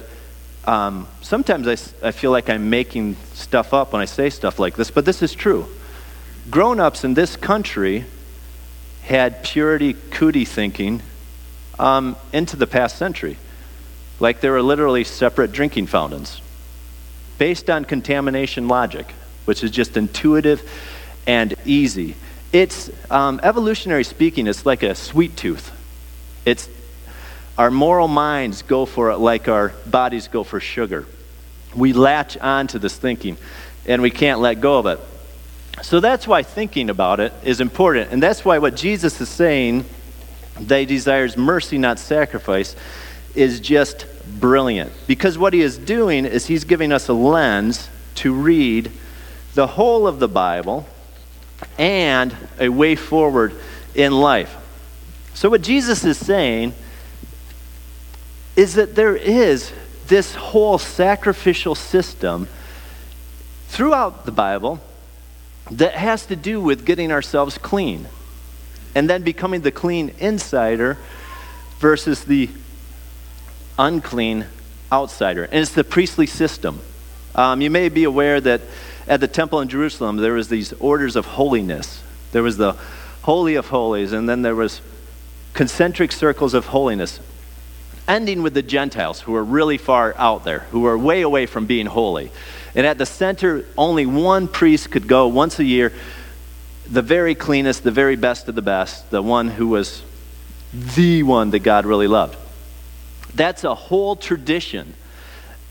um, 0.66 1.08
sometimes 1.22 1.68
I, 1.68 2.08
I 2.08 2.12
feel 2.12 2.32
like 2.32 2.50
I'm 2.50 2.72
making 2.72 3.16
stuff 3.36 3.76
up 3.76 3.94
when 3.94 4.02
I 4.02 4.06
say 4.06 4.32
stuff 4.32 4.58
like 4.58 4.76
this, 4.76 4.90
but 4.90 5.06
this 5.06 5.22
is 5.22 5.34
true. 5.34 5.68
Grown 6.50 6.80
ups 6.80 7.04
in 7.04 7.14
this 7.14 7.36
country 7.36 8.06
had 9.04 9.44
purity 9.44 9.94
cootie 9.94 10.46
thinking 10.46 11.04
um, 11.78 12.16
into 12.34 12.58
the 12.58 12.66
past 12.66 12.98
century. 12.98 13.38
Like 14.20 14.42
there 14.42 14.52
were 14.52 14.64
literally 14.64 15.04
separate 15.04 15.52
drinking 15.52 15.86
fountains 15.86 16.42
based 17.38 17.70
on 17.70 17.86
contamination 17.86 18.68
logic, 18.68 19.12
which 19.46 19.64
is 19.64 19.70
just 19.70 19.96
intuitive 19.96 20.68
and 21.28 21.54
easy. 21.66 22.16
It's, 22.52 22.90
um, 23.12 23.40
evolutionary 23.44 24.04
speaking, 24.04 24.48
it's 24.48 24.66
like 24.66 24.82
a 24.82 24.96
sweet 24.96 25.38
tooth. 25.38 25.75
It's, 26.46 26.70
our 27.58 27.72
moral 27.72 28.08
minds 28.08 28.62
go 28.62 28.86
for 28.86 29.12
it 29.12 29.18
like 29.18 29.48
our 29.48 29.70
bodies 29.86 30.28
go 30.28 30.44
for 30.44 30.60
sugar. 30.60 31.06
We 31.76 31.92
latch 31.94 32.38
on 32.38 32.68
to 32.68 32.80
this 32.80 32.96
thinking, 32.96 33.38
and 33.86 34.02
we 34.02 34.12
can't 34.12 34.40
let 34.40 34.62
go 34.62 34.80
of 34.80 34.86
it. 34.86 35.00
So 35.82 36.00
that's 36.00 36.28
why 36.28 36.44
thinking 36.44 36.90
about 36.90 37.20
it 37.20 37.34
is 37.44 37.60
important. 37.60 38.12
And 38.12 38.24
that's 38.24 38.46
why 38.46 38.60
what 38.60 38.76
Jesus 38.76 39.20
is 39.20 39.30
saying, 39.30 39.86
that 40.60 40.80
he 40.80 40.86
desires 40.86 41.36
mercy, 41.36 41.78
not 41.78 42.00
sacrifice, 42.00 42.76
is 43.36 43.60
just 43.60 44.06
brilliant. 44.40 44.92
Because 45.08 45.38
what 45.38 45.54
he 45.54 45.62
is 45.62 45.78
doing 45.78 46.26
is 46.26 46.46
he's 46.46 46.64
giving 46.64 46.94
us 46.94 47.10
a 47.10 47.14
lens 47.14 47.90
to 48.16 48.34
read 48.34 48.92
the 49.54 49.68
whole 49.68 50.08
of 50.08 50.20
the 50.20 50.28
Bible 50.28 50.86
and 51.78 52.36
a 52.60 52.70
way 52.70 52.96
forward 52.96 53.54
in 53.94 54.14
life. 54.14 54.56
So, 55.36 55.50
what 55.50 55.62
Jesus 55.62 56.06
is 56.06 56.18
saying 56.18 56.74
is 58.56 58.76
that 58.76 58.96
there 58.96 59.18
is 59.18 59.72
this 60.08 60.34
whole 60.34 60.78
sacrificial 60.78 61.76
system 61.76 62.48
throughout 63.68 64.26
the 64.26 64.32
Bible 64.32 64.80
that 65.72 65.94
has 65.96 66.26
to 66.28 66.38
do 66.38 66.62
with 66.62 66.86
getting 66.86 67.12
ourselves 67.12 67.58
clean 67.58 68.08
and 68.96 69.10
then 69.10 69.24
becoming 69.24 69.60
the 69.60 69.72
clean 69.72 70.14
insider 70.20 70.98
versus 71.80 72.24
the 72.24 72.50
unclean 73.78 74.46
outsider. 74.90 75.44
And 75.44 75.56
it's 75.56 75.74
the 75.74 75.84
priestly 75.84 76.28
system. 76.28 76.80
Um, 77.36 77.60
you 77.60 77.70
may 77.70 77.90
be 77.90 78.06
aware 78.06 78.40
that 78.40 78.62
at 79.06 79.20
the 79.20 79.28
temple 79.28 79.60
in 79.60 79.68
Jerusalem, 79.68 80.16
there 80.16 80.34
was 80.34 80.48
these 80.48 80.72
orders 80.74 81.18
of 81.18 81.26
holiness. 81.26 82.02
There 82.32 82.42
was 82.44 82.56
the 82.56 82.78
Holy 83.24 83.56
of 83.56 83.68
Holies, 83.68 84.14
and 84.14 84.30
then 84.30 84.42
there 84.42 84.56
was 84.56 84.80
concentric 85.56 86.12
circles 86.12 86.54
of 86.54 86.68
holiness, 86.68 87.20
ending 88.08 88.44
with 88.44 88.54
the 88.54 88.62
Gentiles, 88.62 89.22
who 89.22 89.34
are 89.34 89.44
really 89.44 89.80
far 89.80 90.14
out 90.18 90.44
there, 90.44 90.60
who 90.70 90.86
are 90.86 90.96
way 90.96 91.24
away 91.24 91.48
from 91.48 91.66
being 91.66 91.88
holy. 91.88 92.32
And 92.76 92.86
at 92.86 93.00
the 93.00 93.06
center, 93.08 93.66
only 93.76 94.06
one 94.06 94.48
priest 94.48 94.92
could 94.92 95.08
go 95.08 95.28
once 95.28 95.58
a 95.58 95.64
year, 95.64 95.92
the 96.88 97.02
very 97.02 97.34
cleanest, 97.34 97.84
the 97.84 97.90
very 97.90 98.16
best 98.16 98.48
of 98.48 98.54
the 98.54 98.62
best, 98.62 99.10
the 99.10 99.24
one 99.24 99.48
who 99.48 99.70
was 99.70 100.04
the 100.72 101.24
one 101.24 101.50
that 101.50 101.60
God 101.60 101.88
really 101.88 102.08
loved. 102.08 102.38
That's 103.34 103.64
a 103.64 103.74
whole 103.74 104.16
tradition 104.16 104.94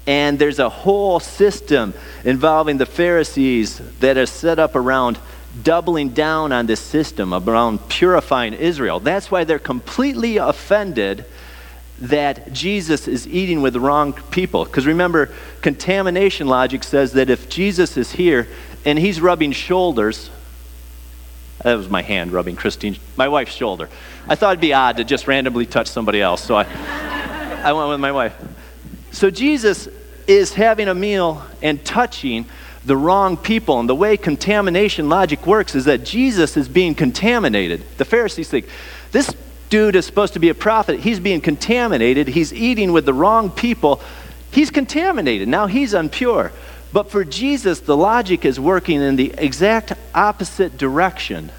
and 0.07 0.39
there's 0.39 0.59
a 0.59 0.69
whole 0.69 1.19
system 1.19 1.95
involving 2.25 2.77
the 2.77 2.87
Pharisees 2.87 3.79
that 4.01 4.17
is 4.17 4.31
set 4.31 4.59
up 4.59 4.75
around 4.77 5.19
doubling 5.63 6.11
down 6.11 6.53
on 6.53 6.67
this 6.67 6.81
system, 6.81 7.33
around 7.33 7.89
purifying 7.89 8.55
Israel. 8.55 9.01
That's 9.01 9.31
why 9.31 9.45
they're 9.45 9.59
completely 9.59 10.37
offended 10.37 11.25
that 12.01 12.53
Jesus 12.53 13.07
is 13.07 13.27
eating 13.29 13.63
with 13.63 13.73
the 13.73 13.81
wrong 13.81 14.13
people. 14.31 14.65
Because 14.65 14.87
remember, 14.87 15.33
contamination 15.61 16.49
logic 16.49 16.83
says 16.83 17.13
that 17.13 17.31
if 17.31 17.49
Jesus 17.49 17.97
is 17.97 18.13
here 18.13 18.49
and 18.85 18.99
he's 18.99 19.21
rubbing 19.21 19.53
shoulders, 19.53 20.29
that 21.63 21.75
was 21.75 21.89
my 21.89 22.03
hand 22.03 22.33
rubbing 22.33 22.57
Christine, 22.57 22.97
my 23.17 23.29
wife's 23.29 23.55
shoulder. 23.55 23.89
I 24.29 24.35
thought 24.35 24.51
it'd 24.51 24.61
be 24.61 24.75
odd 24.75 24.97
to 24.97 25.05
just 25.05 25.29
randomly 25.29 25.67
touch 25.67 25.87
somebody 25.87 26.21
else, 26.21 26.43
so 26.43 26.57
I, 26.57 26.67
I 27.63 27.73
went 27.73 27.89
with 27.91 28.01
my 28.01 28.13
wife. 28.13 28.35
So 29.13 29.31
Jesus 29.31 29.89
is 30.27 30.53
having 30.53 30.89
a 30.89 30.95
meal 30.95 31.45
and 31.63 31.85
touching 31.85 32.47
the 32.85 32.97
wrong 32.97 33.37
people. 33.37 33.81
And 33.81 33.89
the 33.89 33.95
way 33.95 34.17
contamination 34.17 35.09
logic 35.09 35.47
works 35.47 35.75
is 35.75 35.87
that 35.87 36.05
Jesus 36.05 36.57
is 36.57 36.69
being 36.69 36.95
contaminated. 36.95 37.83
The 37.99 38.05
Pharisees 38.05 38.49
think, 38.49 38.69
this 39.13 39.35
dude 39.71 39.97
is 39.97 40.07
supposed 40.07 40.35
to 40.35 40.39
be 40.39 40.49
a 40.49 40.55
prophet. 40.55 41.01
He's 41.01 41.21
being 41.21 41.41
contaminated. 41.41 42.29
He's 42.29 42.53
eating 42.53 42.93
with 42.93 43.07
the 43.07 43.15
wrong 43.15 43.51
people. 43.51 44.01
He's 44.51 44.71
contaminated. 44.71 45.49
Now 45.49 45.67
he's 45.67 45.95
impure. 45.95 46.53
But 46.93 47.11
for 47.11 47.25
Jesus, 47.25 47.81
the 47.81 47.97
logic 47.97 48.45
is 48.45 48.61
working 48.61 49.01
in 49.01 49.17
the 49.17 49.35
exact 49.37 49.95
opposite 50.15 50.79
direction. 50.79 51.51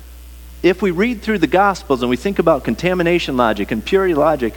If 0.63 0.81
we 0.81 0.91
read 0.91 1.21
through 1.21 1.39
the 1.39 1.47
Gospels 1.47 2.01
and 2.01 2.09
we 2.09 2.15
think 2.15 2.39
about 2.39 2.63
contamination 2.63 3.35
logic 3.35 3.71
and 3.71 3.83
purity 3.83 4.13
logic, 4.13 4.53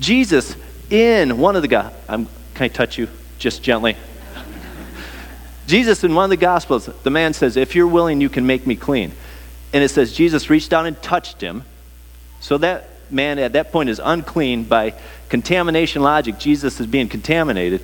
Jesus 0.00 0.56
in 0.90 1.38
one 1.38 1.54
of 1.54 1.62
the 1.62 1.92
I'm, 2.08 2.26
can 2.54 2.64
I 2.64 2.68
touch 2.68 2.98
you 2.98 3.08
just 3.38 3.62
gently? 3.62 3.96
Jesus 5.70 6.02
in 6.02 6.16
one 6.16 6.24
of 6.24 6.30
the 6.30 6.36
Gospels, 6.36 6.86
the 7.04 7.10
man 7.10 7.32
says, 7.32 7.56
If 7.56 7.76
you're 7.76 7.86
willing, 7.86 8.20
you 8.20 8.28
can 8.28 8.44
make 8.44 8.66
me 8.66 8.74
clean. 8.74 9.12
And 9.72 9.84
it 9.84 9.90
says 9.90 10.12
Jesus 10.12 10.50
reached 10.50 10.68
down 10.68 10.84
and 10.84 11.00
touched 11.00 11.40
him, 11.40 11.62
So 12.40 12.58
that 12.58 12.88
man 13.08 13.38
at 13.38 13.52
that 13.52 13.70
point 13.70 13.88
is 13.88 14.00
unclean 14.02 14.64
by 14.64 14.94
contamination 15.28 16.02
logic. 16.02 16.38
Jesus 16.38 16.80
is 16.80 16.88
being 16.88 17.08
contaminated. 17.08 17.82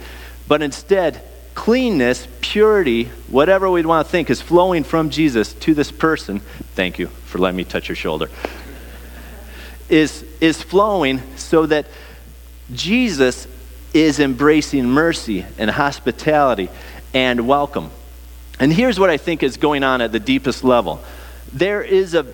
But 0.48 0.62
instead, 0.62 1.22
cleanness, 1.54 2.26
purity, 2.40 3.04
whatever 3.28 3.70
we'd 3.70 3.86
want 3.86 4.04
to 4.04 4.10
think, 4.10 4.30
is 4.30 4.42
flowing 4.42 4.82
from 4.82 5.10
Jesus 5.10 5.54
to 5.54 5.72
this 5.72 5.92
person. 5.92 6.40
Thank 6.74 6.98
you 6.98 7.06
for 7.06 7.38
letting 7.38 7.56
me 7.56 7.64
touch 7.64 7.88
your 7.88 7.96
shoulder. 7.96 8.28
Is, 9.88 10.24
is 10.40 10.60
flowing 10.60 11.22
so 11.36 11.66
that 11.66 11.86
Jesus 12.72 13.46
is 13.94 14.18
embracing 14.18 14.86
mercy 14.86 15.46
and 15.56 15.70
hospitality 15.70 16.68
and 17.16 17.48
welcome. 17.48 17.90
And 18.60 18.70
here's 18.70 19.00
what 19.00 19.08
I 19.08 19.16
think 19.16 19.42
is 19.42 19.56
going 19.56 19.82
on 19.84 20.02
at 20.02 20.12
the 20.12 20.20
deepest 20.20 20.62
level 20.62 21.02
there 21.50 21.82
is 21.82 22.12
a 22.12 22.26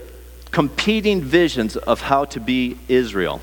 competing 0.51 1.21
visions 1.21 1.77
of 1.77 2.01
how 2.01 2.25
to 2.25 2.41
be 2.41 2.77
Israel. 2.89 3.41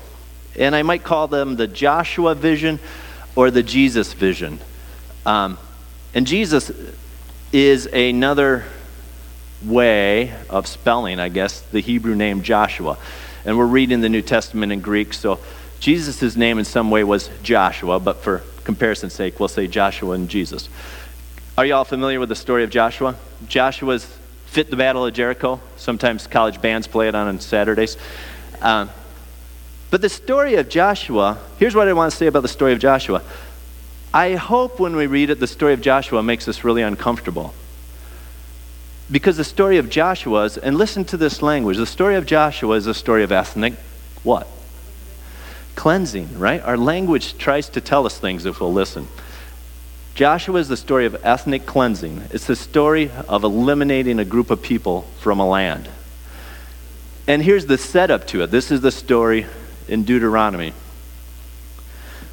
And 0.58 0.76
I 0.76 0.82
might 0.82 1.02
call 1.02 1.28
them 1.28 1.56
the 1.56 1.66
Joshua 1.66 2.34
vision 2.34 2.78
or 3.36 3.50
the 3.50 3.62
Jesus 3.62 4.12
vision. 4.12 4.60
Um, 5.24 5.56
and 6.12 6.26
Jesus 6.26 6.70
is 7.54 7.86
another 7.86 8.66
way 9.64 10.34
of 10.50 10.66
spelling, 10.66 11.18
I 11.18 11.30
guess, 11.30 11.62
the 11.62 11.80
Hebrew 11.80 12.16
name 12.16 12.42
Joshua. 12.42 12.98
And 13.46 13.56
we're 13.56 13.64
reading 13.64 14.02
the 14.02 14.10
New 14.10 14.22
Testament 14.22 14.72
in 14.72 14.82
Greek, 14.82 15.14
so 15.14 15.40
Jesus' 15.78 16.36
name 16.36 16.58
in 16.58 16.66
some 16.66 16.90
way 16.90 17.02
was 17.02 17.30
Joshua, 17.42 17.98
but 17.98 18.18
for 18.18 18.42
comparison's 18.64 19.14
sake, 19.14 19.40
we'll 19.40 19.48
say 19.48 19.66
Joshua 19.66 20.12
and 20.12 20.28
Jesus. 20.28 20.68
Are 21.60 21.66
you 21.66 21.74
all 21.74 21.84
familiar 21.84 22.18
with 22.18 22.30
the 22.30 22.36
story 22.36 22.64
of 22.64 22.70
Joshua? 22.70 23.14
Joshua's 23.46 24.06
fit 24.46 24.70
the 24.70 24.76
Battle 24.76 25.04
of 25.04 25.12
Jericho. 25.12 25.60
Sometimes 25.76 26.26
college 26.26 26.62
bands 26.62 26.86
play 26.86 27.06
it 27.06 27.14
on, 27.14 27.38
Saturdays. 27.38 27.98
Um, 28.62 28.88
but 29.90 30.00
the 30.00 30.08
story 30.08 30.54
of 30.54 30.70
Joshua, 30.70 31.36
here's 31.58 31.74
what 31.74 31.86
I 31.86 31.92
want 31.92 32.12
to 32.12 32.16
say 32.16 32.28
about 32.28 32.40
the 32.40 32.48
story 32.48 32.72
of 32.72 32.78
Joshua. 32.78 33.22
I 34.14 34.36
hope 34.36 34.80
when 34.80 34.96
we 34.96 35.06
read 35.06 35.28
it, 35.28 35.38
the 35.38 35.46
story 35.46 35.74
of 35.74 35.82
Joshua 35.82 36.22
makes 36.22 36.48
us 36.48 36.64
really 36.64 36.80
uncomfortable. 36.80 37.52
Because 39.10 39.36
the 39.36 39.44
story 39.44 39.76
of 39.76 39.90
Joshua 39.90 40.44
is, 40.44 40.56
and 40.56 40.78
listen 40.78 41.04
to 41.04 41.18
this 41.18 41.42
language, 41.42 41.76
the 41.76 41.84
story 41.84 42.16
of 42.16 42.24
Joshua 42.24 42.74
is 42.76 42.86
a 42.86 42.94
story 42.94 43.22
of 43.22 43.32
ethnic 43.32 43.74
what? 44.22 44.48
Cleansing, 45.74 46.38
right? 46.38 46.62
Our 46.62 46.78
language 46.78 47.36
tries 47.36 47.68
to 47.68 47.82
tell 47.82 48.06
us 48.06 48.18
things 48.18 48.46
if 48.46 48.62
we'll 48.62 48.72
listen. 48.72 49.08
Joshua 50.14 50.60
is 50.60 50.68
the 50.68 50.76
story 50.76 51.06
of 51.06 51.24
ethnic 51.24 51.66
cleansing. 51.66 52.22
It's 52.30 52.46
the 52.46 52.56
story 52.56 53.10
of 53.28 53.44
eliminating 53.44 54.18
a 54.18 54.24
group 54.24 54.50
of 54.50 54.62
people 54.62 55.02
from 55.20 55.40
a 55.40 55.48
land. 55.48 55.88
And 57.26 57.42
here's 57.42 57.66
the 57.66 57.78
setup 57.78 58.26
to 58.28 58.42
it. 58.42 58.48
This 58.50 58.70
is 58.70 58.80
the 58.80 58.90
story 58.90 59.46
in 59.88 60.04
Deuteronomy. 60.04 60.72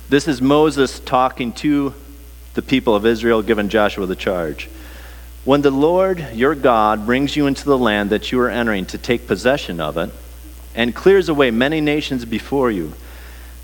This 0.10 0.28
is 0.28 0.42
Moses 0.42 1.00
talking 1.00 1.54
to 1.54 1.94
the 2.56 2.62
people 2.62 2.96
of 2.96 3.06
Israel, 3.06 3.42
giving 3.42 3.70
Joshua 3.70 4.06
the 4.06 4.16
charge. 4.16 4.70
When 5.46 5.62
the 5.62 5.72
Lord 5.72 6.34
your 6.34 6.56
God 6.56 7.06
brings 7.06 7.36
you 7.36 7.48
into 7.48 7.64
the 7.64 7.78
land 7.78 8.10
that 8.10 8.32
you 8.32 8.40
are 8.42 8.50
entering 8.50 8.86
to 8.88 8.98
take 8.98 9.28
possession 9.28 9.80
of 9.80 9.98
it, 9.98 10.10
and 10.76 10.94
clears 10.94 11.28
away 11.28 11.52
many 11.52 11.82
nations 11.82 12.24
before 12.24 12.70
you, 12.70 12.94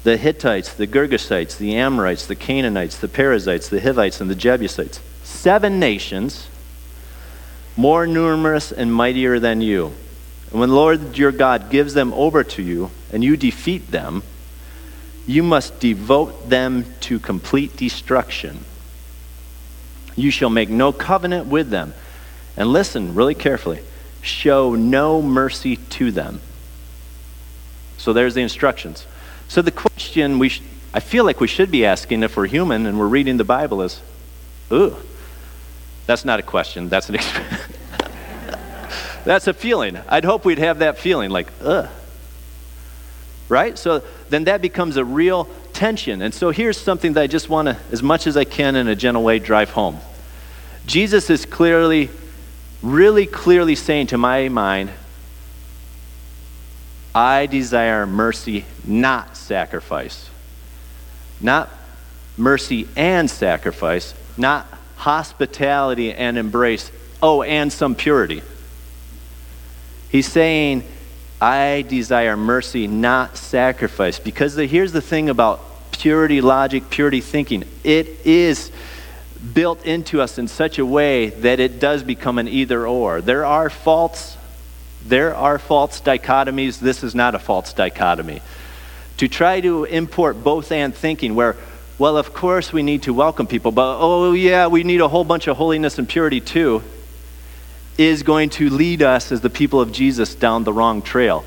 the 0.03 0.17
Hittites, 0.17 0.73
the 0.73 0.87
Girgashites, 0.87 1.57
the 1.57 1.75
Amorites, 1.75 2.25
the 2.25 2.35
Canaanites, 2.35 2.97
the 2.97 3.07
Perizzites, 3.07 3.69
the 3.69 3.79
Hivites, 3.79 4.19
and 4.19 4.29
the 4.29 4.35
Jebusites. 4.35 4.99
Seven 5.23 5.79
nations, 5.79 6.47
more 7.77 8.05
numerous 8.05 8.71
and 8.71 8.93
mightier 8.93 9.39
than 9.39 9.61
you. 9.61 9.93
And 10.51 10.59
when 10.59 10.69
the 10.69 10.75
Lord 10.75 11.17
your 11.17 11.31
God 11.31 11.69
gives 11.69 11.93
them 11.93 12.13
over 12.13 12.43
to 12.43 12.61
you, 12.61 12.91
and 13.11 13.23
you 13.23 13.37
defeat 13.37 13.91
them, 13.91 14.23
you 15.25 15.41
must 15.41 15.79
devote 15.79 16.49
them 16.49 16.85
to 17.01 17.19
complete 17.19 17.77
destruction. 17.77 18.65
You 20.15 20.31
shall 20.31 20.49
make 20.49 20.69
no 20.69 20.91
covenant 20.91 21.47
with 21.47 21.69
them. 21.69 21.93
And 22.57 22.71
listen 22.71 23.15
really 23.15 23.35
carefully 23.35 23.79
show 24.21 24.75
no 24.75 25.21
mercy 25.21 25.77
to 25.77 26.11
them. 26.11 26.39
So 27.97 28.13
there's 28.13 28.33
the 28.33 28.41
instructions. 28.41 29.05
So 29.53 29.61
the 29.61 29.69
question 29.69 30.39
we 30.39 30.49
sh- 30.49 30.63
I 30.95 30.99
feel 30.99 31.25
like 31.25 31.39
we 31.39 31.47
should 31.47 31.69
be 31.69 31.85
asking 31.85 32.23
if 32.23 32.35
we're 32.35 32.47
human 32.47 32.87
and 32.87 32.97
we're 32.97 33.05
reading 33.05 33.37
the 33.37 33.43
Bible 33.43 33.83
is, 33.83 34.01
ooh, 34.71 34.95
that's 36.07 36.25
not 36.25 36.39
a 36.39 36.41
question. 36.41 36.89
That's 36.89 37.07
an 37.09 37.17
that's 39.25 39.45
a 39.45 39.53
feeling. 39.53 39.99
I'd 40.09 40.25
hope 40.25 40.43
we'd 40.43 40.57
have 40.57 40.79
that 40.79 40.97
feeling, 40.97 41.29
like, 41.29 41.51
ugh. 41.61 41.87
Right? 43.47 43.77
So 43.77 44.01
then 44.27 44.45
that 44.45 44.59
becomes 44.59 44.97
a 44.97 45.05
real 45.05 45.47
tension. 45.71 46.23
And 46.23 46.33
so 46.33 46.49
here's 46.49 46.81
something 46.81 47.13
that 47.13 47.21
I 47.21 47.27
just 47.27 47.47
want 47.47 47.67
to, 47.67 47.77
as 47.91 48.01
much 48.01 48.25
as 48.25 48.35
I 48.35 48.45
can 48.45 48.75
in 48.75 48.87
a 48.87 48.95
gentle 48.95 49.21
way, 49.21 49.37
drive 49.37 49.69
home. 49.69 49.99
Jesus 50.87 51.29
is 51.29 51.45
clearly, 51.45 52.09
really 52.81 53.27
clearly 53.27 53.75
saying 53.75 54.07
to 54.07 54.17
my 54.17 54.49
mind, 54.49 54.89
I 57.15 57.45
desire 57.45 58.05
mercy, 58.05 58.65
not 58.85 59.37
sacrifice. 59.37 60.29
Not 61.39 61.69
mercy 62.37 62.87
and 62.95 63.29
sacrifice, 63.29 64.13
not 64.37 64.67
hospitality 64.95 66.13
and 66.13 66.37
embrace, 66.37 66.91
oh, 67.21 67.43
and 67.43 67.71
some 67.71 67.95
purity. 67.95 68.41
He's 70.09 70.27
saying, 70.27 70.83
I 71.41 71.83
desire 71.87 72.37
mercy, 72.37 72.87
not 72.87 73.37
sacrifice. 73.37 74.19
Because 74.19 74.55
the, 74.55 74.65
here's 74.65 74.91
the 74.91 75.01
thing 75.01 75.29
about 75.29 75.91
purity 75.91 76.41
logic, 76.41 76.89
purity 76.89 77.21
thinking 77.21 77.63
it 77.83 78.07
is 78.25 78.71
built 79.53 79.85
into 79.85 80.21
us 80.21 80.37
in 80.37 80.47
such 80.47 80.79
a 80.79 80.85
way 80.85 81.29
that 81.29 81.59
it 81.59 81.79
does 81.79 82.01
become 82.01 82.39
an 82.39 82.47
either 82.47 82.87
or. 82.87 83.21
There 83.21 83.45
are 83.45 83.69
faults 83.69 84.37
there 85.05 85.35
are 85.35 85.59
false 85.59 85.99
dichotomies. 86.01 86.79
This 86.79 87.03
is 87.03 87.13
not 87.13 87.35
a 87.35 87.39
false 87.39 87.73
dichotomy. 87.73 88.41
To 89.17 89.27
try 89.27 89.61
to 89.61 89.83
import 89.85 90.43
both 90.43 90.71
and 90.71 90.93
thinking, 90.95 91.35
where, 91.35 91.55
well, 91.99 92.17
of 92.17 92.33
course 92.33 92.73
we 92.73 92.83
need 92.83 93.03
to 93.03 93.13
welcome 93.13 93.47
people, 93.47 93.71
but 93.71 93.97
oh, 93.99 94.31
yeah, 94.31 94.67
we 94.67 94.83
need 94.83 95.01
a 95.01 95.07
whole 95.07 95.23
bunch 95.23 95.47
of 95.47 95.57
holiness 95.57 95.99
and 95.99 96.07
purity 96.07 96.41
too, 96.41 96.81
is 97.97 98.23
going 98.23 98.49
to 98.51 98.69
lead 98.69 99.01
us 99.01 99.31
as 99.31 99.41
the 99.41 99.49
people 99.49 99.79
of 99.79 99.91
Jesus 99.91 100.35
down 100.35 100.63
the 100.63 100.73
wrong 100.73 101.01
trail. 101.01 101.45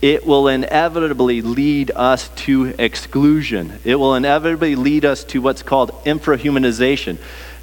It 0.00 0.24
will 0.24 0.46
inevitably 0.46 1.42
lead 1.42 1.90
us 1.90 2.28
to 2.44 2.72
exclusion. 2.78 3.80
It 3.84 3.96
will 3.96 4.14
inevitably 4.14 4.76
lead 4.76 5.04
us 5.04 5.24
to 5.24 5.40
what's 5.40 5.64
called 5.64 5.90
infrahumanization 6.04 7.18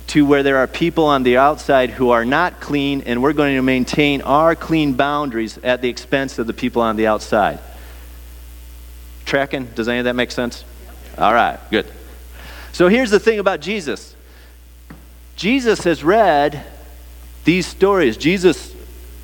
to 0.07 0.25
where 0.25 0.43
there 0.43 0.57
are 0.57 0.67
people 0.67 1.05
on 1.05 1.23
the 1.23 1.37
outside 1.37 1.89
who 1.89 2.11
are 2.11 2.25
not 2.25 2.59
clean, 2.59 3.01
and 3.05 3.21
we're 3.23 3.33
going 3.33 3.55
to 3.55 3.61
maintain 3.61 4.21
our 4.21 4.55
clean 4.55 4.93
boundaries 4.93 5.57
at 5.59 5.81
the 5.81 5.89
expense 5.89 6.37
of 6.39 6.47
the 6.47 6.53
people 6.53 6.81
on 6.81 6.95
the 6.95 7.07
outside. 7.07 7.59
Tracking? 9.25 9.65
Does 9.75 9.87
any 9.87 9.99
of 9.99 10.05
that 10.05 10.15
make 10.15 10.31
sense? 10.31 10.63
All 11.17 11.33
right, 11.33 11.59
good. 11.71 11.91
So 12.71 12.87
here's 12.87 13.09
the 13.09 13.19
thing 13.19 13.39
about 13.39 13.61
Jesus 13.61 14.15
Jesus 15.35 15.83
has 15.83 16.03
read 16.03 16.63
these 17.43 17.65
stories. 17.65 18.17
Jesus 18.17 18.75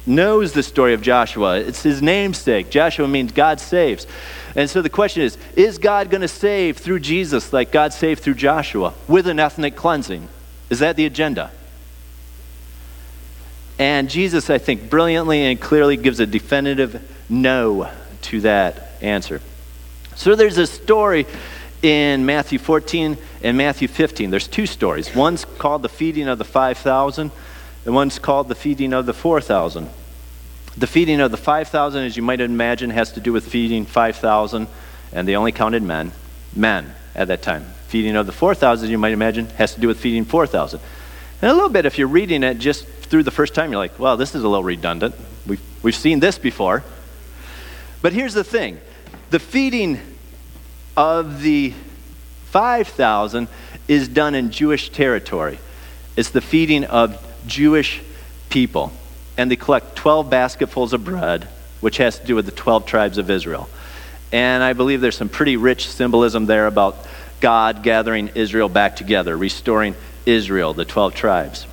knows 0.05 0.53
the 0.53 0.63
story 0.63 0.93
of 0.93 1.01
Joshua, 1.01 1.59
it's 1.59 1.83
his 1.83 2.01
namesake. 2.01 2.69
Joshua 2.69 3.07
means 3.07 3.31
God 3.31 3.59
saves. 3.59 4.07
And 4.55 4.69
so 4.69 4.81
the 4.81 4.89
question 4.89 5.23
is 5.23 5.37
Is 5.55 5.77
God 5.77 6.09
going 6.09 6.21
to 6.21 6.27
save 6.27 6.77
through 6.77 6.99
Jesus 6.99 7.53
like 7.53 7.71
God 7.71 7.93
saved 7.93 8.21
through 8.23 8.35
Joshua 8.35 8.93
with 9.07 9.27
an 9.27 9.39
ethnic 9.39 9.75
cleansing? 9.75 10.27
Is 10.71 10.79
that 10.79 10.95
the 10.95 11.05
agenda? 11.05 11.51
And 13.77 14.09
Jesus, 14.09 14.49
I 14.49 14.57
think, 14.57 14.89
brilliantly 14.89 15.43
and 15.43 15.59
clearly 15.59 15.97
gives 15.97 16.19
a 16.19 16.25
definitive 16.25 17.07
no 17.29 17.89
to 18.23 18.41
that 18.41 18.93
answer. 19.01 19.41
So 20.15 20.35
there's 20.35 20.57
a 20.57 20.65
story 20.65 21.25
in 21.81 22.25
Matthew 22.25 22.57
14 22.57 23.17
and 23.43 23.57
Matthew 23.57 23.89
15. 23.89 24.29
There's 24.29 24.47
two 24.47 24.65
stories. 24.65 25.13
One's 25.13 25.43
called 25.43 25.81
the 25.81 25.89
feeding 25.89 26.29
of 26.29 26.37
the 26.37 26.45
5,000, 26.45 27.31
and 27.85 27.95
one's 27.95 28.17
called 28.17 28.47
the 28.47 28.55
feeding 28.55 28.93
of 28.93 29.05
the 29.05 29.13
4,000. 29.13 29.89
The 30.77 30.87
feeding 30.87 31.19
of 31.19 31.31
the 31.31 31.37
5,000, 31.37 32.05
as 32.05 32.15
you 32.15 32.23
might 32.23 32.39
imagine, 32.39 32.91
has 32.91 33.11
to 33.13 33.19
do 33.19 33.33
with 33.33 33.45
feeding 33.45 33.85
5,000, 33.85 34.67
and 35.11 35.27
they 35.27 35.35
only 35.35 35.51
counted 35.51 35.83
men. 35.83 36.13
Men 36.55 36.93
at 37.13 37.27
that 37.27 37.41
time. 37.41 37.65
Feeding 37.91 38.15
of 38.15 38.25
the 38.25 38.31
4,000, 38.31 38.89
you 38.89 38.97
might 38.97 39.11
imagine, 39.11 39.47
has 39.57 39.75
to 39.75 39.81
do 39.81 39.89
with 39.89 39.99
feeding 39.99 40.23
4,000. 40.23 40.79
And 41.41 41.51
a 41.51 41.53
little 41.53 41.67
bit, 41.67 41.85
if 41.85 41.97
you're 41.97 42.07
reading 42.07 42.41
it 42.41 42.57
just 42.57 42.85
through 42.87 43.23
the 43.23 43.31
first 43.31 43.53
time, 43.53 43.69
you're 43.69 43.81
like, 43.81 43.99
well, 43.99 44.15
this 44.15 44.33
is 44.33 44.45
a 44.45 44.47
little 44.47 44.63
redundant. 44.63 45.13
We've, 45.45 45.59
we've 45.83 45.93
seen 45.93 46.21
this 46.21 46.37
before. 46.37 46.85
But 48.01 48.13
here's 48.13 48.33
the 48.33 48.45
thing 48.45 48.79
the 49.29 49.39
feeding 49.39 49.99
of 50.95 51.41
the 51.41 51.73
5,000 52.45 53.49
is 53.89 54.07
done 54.07 54.35
in 54.35 54.51
Jewish 54.51 54.89
territory, 54.89 55.59
it's 56.15 56.29
the 56.29 56.39
feeding 56.39 56.85
of 56.85 57.21
Jewish 57.45 57.99
people. 58.49 58.93
And 59.37 59.51
they 59.51 59.57
collect 59.57 59.97
12 59.97 60.29
basketfuls 60.29 60.93
of 60.93 61.03
bread, 61.03 61.43
which 61.81 61.97
has 61.97 62.19
to 62.19 62.25
do 62.25 62.35
with 62.35 62.45
the 62.45 62.53
12 62.53 62.85
tribes 62.85 63.17
of 63.17 63.29
Israel. 63.29 63.67
And 64.31 64.63
I 64.63 64.71
believe 64.71 65.01
there's 65.01 65.17
some 65.17 65.27
pretty 65.27 65.57
rich 65.57 65.89
symbolism 65.89 66.45
there 66.45 66.67
about 66.67 67.05
God 67.41 67.83
gathering 67.83 68.31
Israel 68.35 68.69
back 68.69 68.95
together, 68.95 69.35
restoring 69.35 69.95
Israel, 70.25 70.73
the 70.73 70.85
12 70.85 71.13
tribes. 71.13 71.67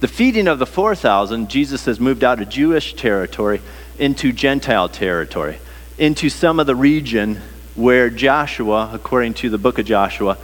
The 0.00 0.08
feeding 0.08 0.46
of 0.46 0.58
the 0.60 0.66
4,000, 0.66 1.50
Jesus 1.50 1.84
has 1.86 1.98
moved 1.98 2.22
out 2.22 2.40
of 2.40 2.48
Jewish 2.48 2.94
territory 2.94 3.60
into 3.98 4.32
Gentile 4.32 4.88
territory, 4.88 5.58
into 5.98 6.30
some 6.30 6.60
of 6.60 6.66
the 6.66 6.76
region 6.76 7.40
where 7.74 8.08
Joshua, 8.08 8.90
according 8.92 9.34
to 9.34 9.50
the 9.50 9.58
book 9.58 9.78
of 9.78 9.86
Joshua, 9.86 10.38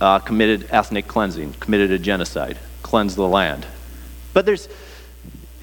uh, 0.00 0.18
committed 0.18 0.66
ethnic 0.70 1.06
cleansing, 1.06 1.52
committed 1.54 1.90
a 1.90 1.98
genocide, 1.98 2.58
cleansed 2.82 3.16
the 3.16 3.28
land. 3.28 3.66
But 4.32 4.46
there's, 4.46 4.68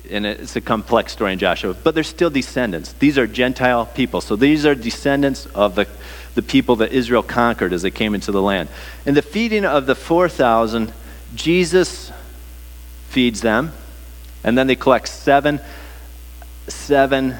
and 0.10 0.26
it's 0.26 0.56
a 0.56 0.62
complex 0.62 1.12
story 1.12 1.34
in 1.34 1.40
Joshua, 1.40 1.74
but 1.74 1.96
there's 1.96 2.08
still 2.08 2.30
descendants. 2.30 2.94
These 2.94 3.18
are 3.18 3.28
Gentile 3.28 3.88
people. 3.88 4.22
So 4.22 4.36
these 4.36 4.66
are 4.66 4.76
descendants 4.76 5.48
of 5.48 5.76
the, 5.76 5.88
the 6.36 6.42
people 6.42 6.78
that 6.78 6.92
Israel 6.92 7.24
conquered 7.24 7.74
as 7.74 7.82
they 7.82 7.92
came 7.92 8.16
into 8.16 8.32
the 8.32 8.42
land. 8.42 8.70
In 9.06 9.14
the 9.14 9.22
feeding 9.22 9.66
of 9.66 9.86
the 9.86 9.96
4,000, 9.96 10.94
Jesus 11.36 12.12
feeds 13.10 13.42
them, 13.42 13.74
and 14.44 14.58
then 14.58 14.68
they 14.68 14.76
collect 14.76 15.08
seven, 15.08 15.60
seven 16.68 17.36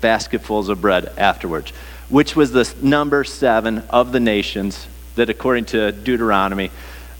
basketfuls 0.00 0.68
of 0.68 0.80
bread 0.80 1.12
afterwards, 1.16 1.70
which 2.08 2.36
was 2.36 2.52
the 2.52 2.72
number 2.80 3.24
seven 3.24 3.82
of 3.90 4.12
the 4.12 4.20
nations 4.20 4.86
that, 5.16 5.28
according 5.28 5.64
to 5.66 5.92
Deuteronomy, 5.92 6.70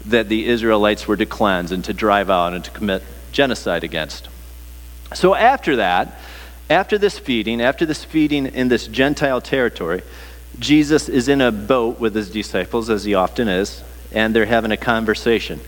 that 0.05 0.29
the 0.29 0.47
Israelites 0.47 1.07
were 1.07 1.17
to 1.17 1.25
cleanse 1.25 1.71
and 1.71 1.83
to 1.85 1.93
drive 1.93 2.29
out 2.29 2.53
and 2.53 2.63
to 2.63 2.71
commit 2.71 3.03
genocide 3.31 3.83
against. 3.83 4.29
So 5.13 5.35
after 5.35 5.75
that, 5.77 6.17
after 6.69 6.97
this 6.97 7.17
feeding, 7.19 7.61
after 7.61 7.85
this 7.85 8.03
feeding 8.03 8.45
in 8.45 8.67
this 8.69 8.87
Gentile 8.87 9.41
territory, 9.41 10.01
Jesus 10.59 11.09
is 11.09 11.27
in 11.27 11.41
a 11.41 11.51
boat 11.51 11.99
with 11.99 12.13
his 12.13 12.29
disciples, 12.29 12.89
as 12.89 13.03
he 13.03 13.15
often 13.15 13.47
is, 13.47 13.83
and 14.11 14.35
they're 14.35 14.45
having 14.45 14.71
a 14.71 14.77
conversation 14.77 15.59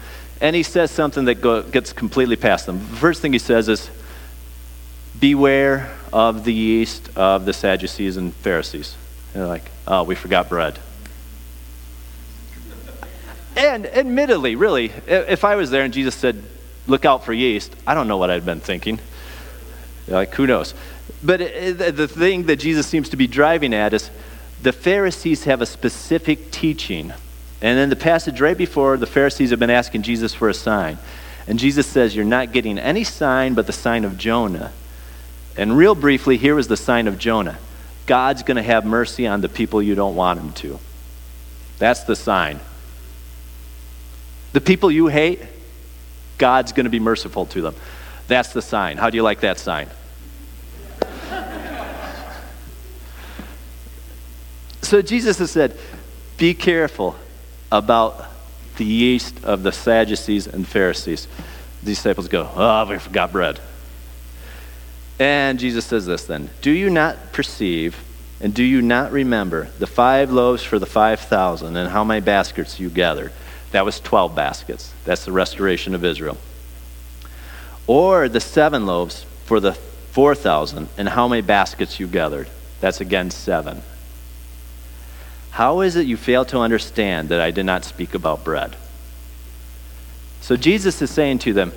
and 0.42 0.56
he 0.56 0.64
says 0.64 0.90
something 0.90 1.26
that 1.26 1.36
go, 1.36 1.62
gets 1.62 1.94
completely 1.94 2.36
past 2.36 2.66
them. 2.66 2.80
The 2.80 2.98
first 2.98 3.22
thing 3.22 3.32
he 3.32 3.40
says 3.40 3.70
is, 3.70 3.90
Beware 5.20 5.96
of 6.12 6.44
the 6.46 6.54
yeast 6.54 7.16
of 7.16 7.46
the 7.46 7.54
Sadducees 7.54 8.18
and 8.18 8.34
Pharisees. 8.34 8.98
And 9.34 9.44
they're 9.44 9.48
like, 9.48 9.70
Oh, 9.88 10.02
we 10.04 10.16
forgot 10.16 10.50
bread. 10.50 10.80
And 13.56 13.86
admittedly, 13.86 14.56
really, 14.56 14.92
if 15.06 15.44
I 15.44 15.56
was 15.56 15.70
there 15.70 15.84
and 15.84 15.94
Jesus 15.94 16.16
said, 16.16 16.42
Look 16.88 17.06
out 17.06 17.24
for 17.24 17.34
yeast, 17.34 17.76
I 17.86 17.94
don't 17.94 18.08
know 18.08 18.18
what 18.18 18.32
I'd 18.32 18.44
been 18.44 18.62
thinking. 18.62 19.00
Like, 20.08 20.34
who 20.34 20.48
knows? 20.48 20.74
But 21.24 21.40
the 21.40 22.08
thing 22.08 22.44
that 22.48 22.56
Jesus 22.56 22.88
seems 22.88 23.10
to 23.10 23.16
be 23.16 23.28
driving 23.28 23.76
at 23.76 23.94
is 23.94 24.10
the 24.62 24.74
Pharisees 24.74 25.46
have 25.46 25.62
a 25.62 25.66
specific 25.66 26.52
teaching 26.52 27.14
and 27.62 27.78
in 27.78 27.90
the 27.90 27.96
passage 27.96 28.42
right 28.42 28.58
before, 28.58 28.98
the 28.98 29.06
Pharisees 29.06 29.52
have 29.52 29.60
been 29.60 29.70
asking 29.70 30.02
Jesus 30.02 30.34
for 30.34 30.50
a 30.50 30.54
sign. 30.54 30.98
And 31.48 31.60
Jesus 31.60 31.86
says, 31.86 32.16
You're 32.16 32.26
not 32.26 32.52
getting 32.52 32.80
any 32.80 33.04
sign 33.04 33.54
but 33.54 33.68
the 33.68 33.74
sign 33.74 34.04
of 34.04 34.18
Jonah. 34.18 34.72
And 35.56 35.78
real 35.78 35.96
briefly, 35.96 36.38
here 36.38 36.56
was 36.56 36.68
the 36.68 36.78
sign 36.78 37.08
of 37.08 37.18
Jonah 37.20 37.58
God's 38.08 38.44
going 38.44 38.58
to 38.58 38.64
have 38.64 38.84
mercy 38.84 39.28
on 39.28 39.42
the 39.42 39.50
people 39.50 39.82
you 39.82 39.96
don't 39.96 40.16
want 40.16 40.40
him 40.40 40.52
to. 40.54 40.80
That's 41.78 42.04
the 42.04 42.16
sign. 42.16 42.60
The 44.54 44.62
people 44.62 44.92
you 44.92 45.08
hate, 45.08 45.42
God's 46.38 46.74
going 46.74 46.86
to 46.86 46.90
be 46.90 47.00
merciful 47.00 47.46
to 47.48 47.62
them. 47.62 47.76
That's 48.28 48.54
the 48.54 48.62
sign. 48.62 48.98
How 48.98 49.10
do 49.10 49.18
you 49.18 49.24
like 49.24 49.42
that 49.42 49.60
sign? 49.60 49.88
So 54.92 55.02
Jesus 55.02 55.40
has 55.40 55.50
said, 55.52 55.78
Be 56.36 56.54
careful 56.54 57.16
about 57.72 58.26
the 58.76 58.84
yeast 58.84 59.42
of 59.46 59.64
the 59.64 59.72
Sadducees 59.72 60.48
and 60.48 60.68
Pharisees. 60.68 61.30
The 61.82 61.92
disciples 61.92 62.28
go, 62.28 62.52
Oh, 62.54 62.86
we 62.90 62.98
forgot 62.98 63.32
bread. 63.32 63.62
And 65.18 65.60
Jesus 65.60 65.86
says 65.86 66.06
this 66.06 66.26
then 66.26 66.50
Do 66.62 66.72
you 66.72 66.90
not 66.90 67.32
perceive 67.32 68.04
and 68.42 68.54
do 68.54 68.66
you 68.66 68.82
not 68.82 69.14
remember 69.14 69.70
the 69.80 69.88
five 69.88 70.30
loaves 70.30 70.62
for 70.62 70.78
the 70.78 70.86
5,000 70.86 71.78
and 71.78 71.90
how 71.90 72.04
many 72.04 72.20
baskets 72.20 72.78
you 72.78 72.90
gathered? 72.90 73.32
That 73.72 73.86
was 73.86 74.02
12 74.02 74.36
baskets. 74.36 74.92
That's 75.06 75.24
the 75.24 75.32
restoration 75.32 75.96
of 75.96 76.04
Israel. 76.04 76.38
Or 77.88 78.28
the 78.28 78.42
seven 78.42 78.86
loaves 78.86 79.24
for 79.46 79.62
the 79.62 79.72
4,000 79.72 80.90
and 80.98 81.08
how 81.08 81.30
many 81.30 81.44
baskets 81.44 81.98
you 81.98 82.08
gathered? 82.08 82.50
That's 82.82 83.00
again 83.00 83.32
seven. 83.32 83.84
How 85.52 85.82
is 85.82 85.96
it 85.98 86.08
you 86.08 86.18
fail 86.18 86.46
to 86.46 86.60
understand 86.60 87.30
that 87.30 87.42
I 87.42 87.52
did 87.52 87.66
not 87.66 87.84
speak 87.84 88.14
about 88.14 88.44
bread? 88.44 88.76
So 90.40 90.56
Jesus 90.56 91.02
is 91.02 91.12
saying 91.12 91.40
to 91.40 91.54
them, 91.54 91.74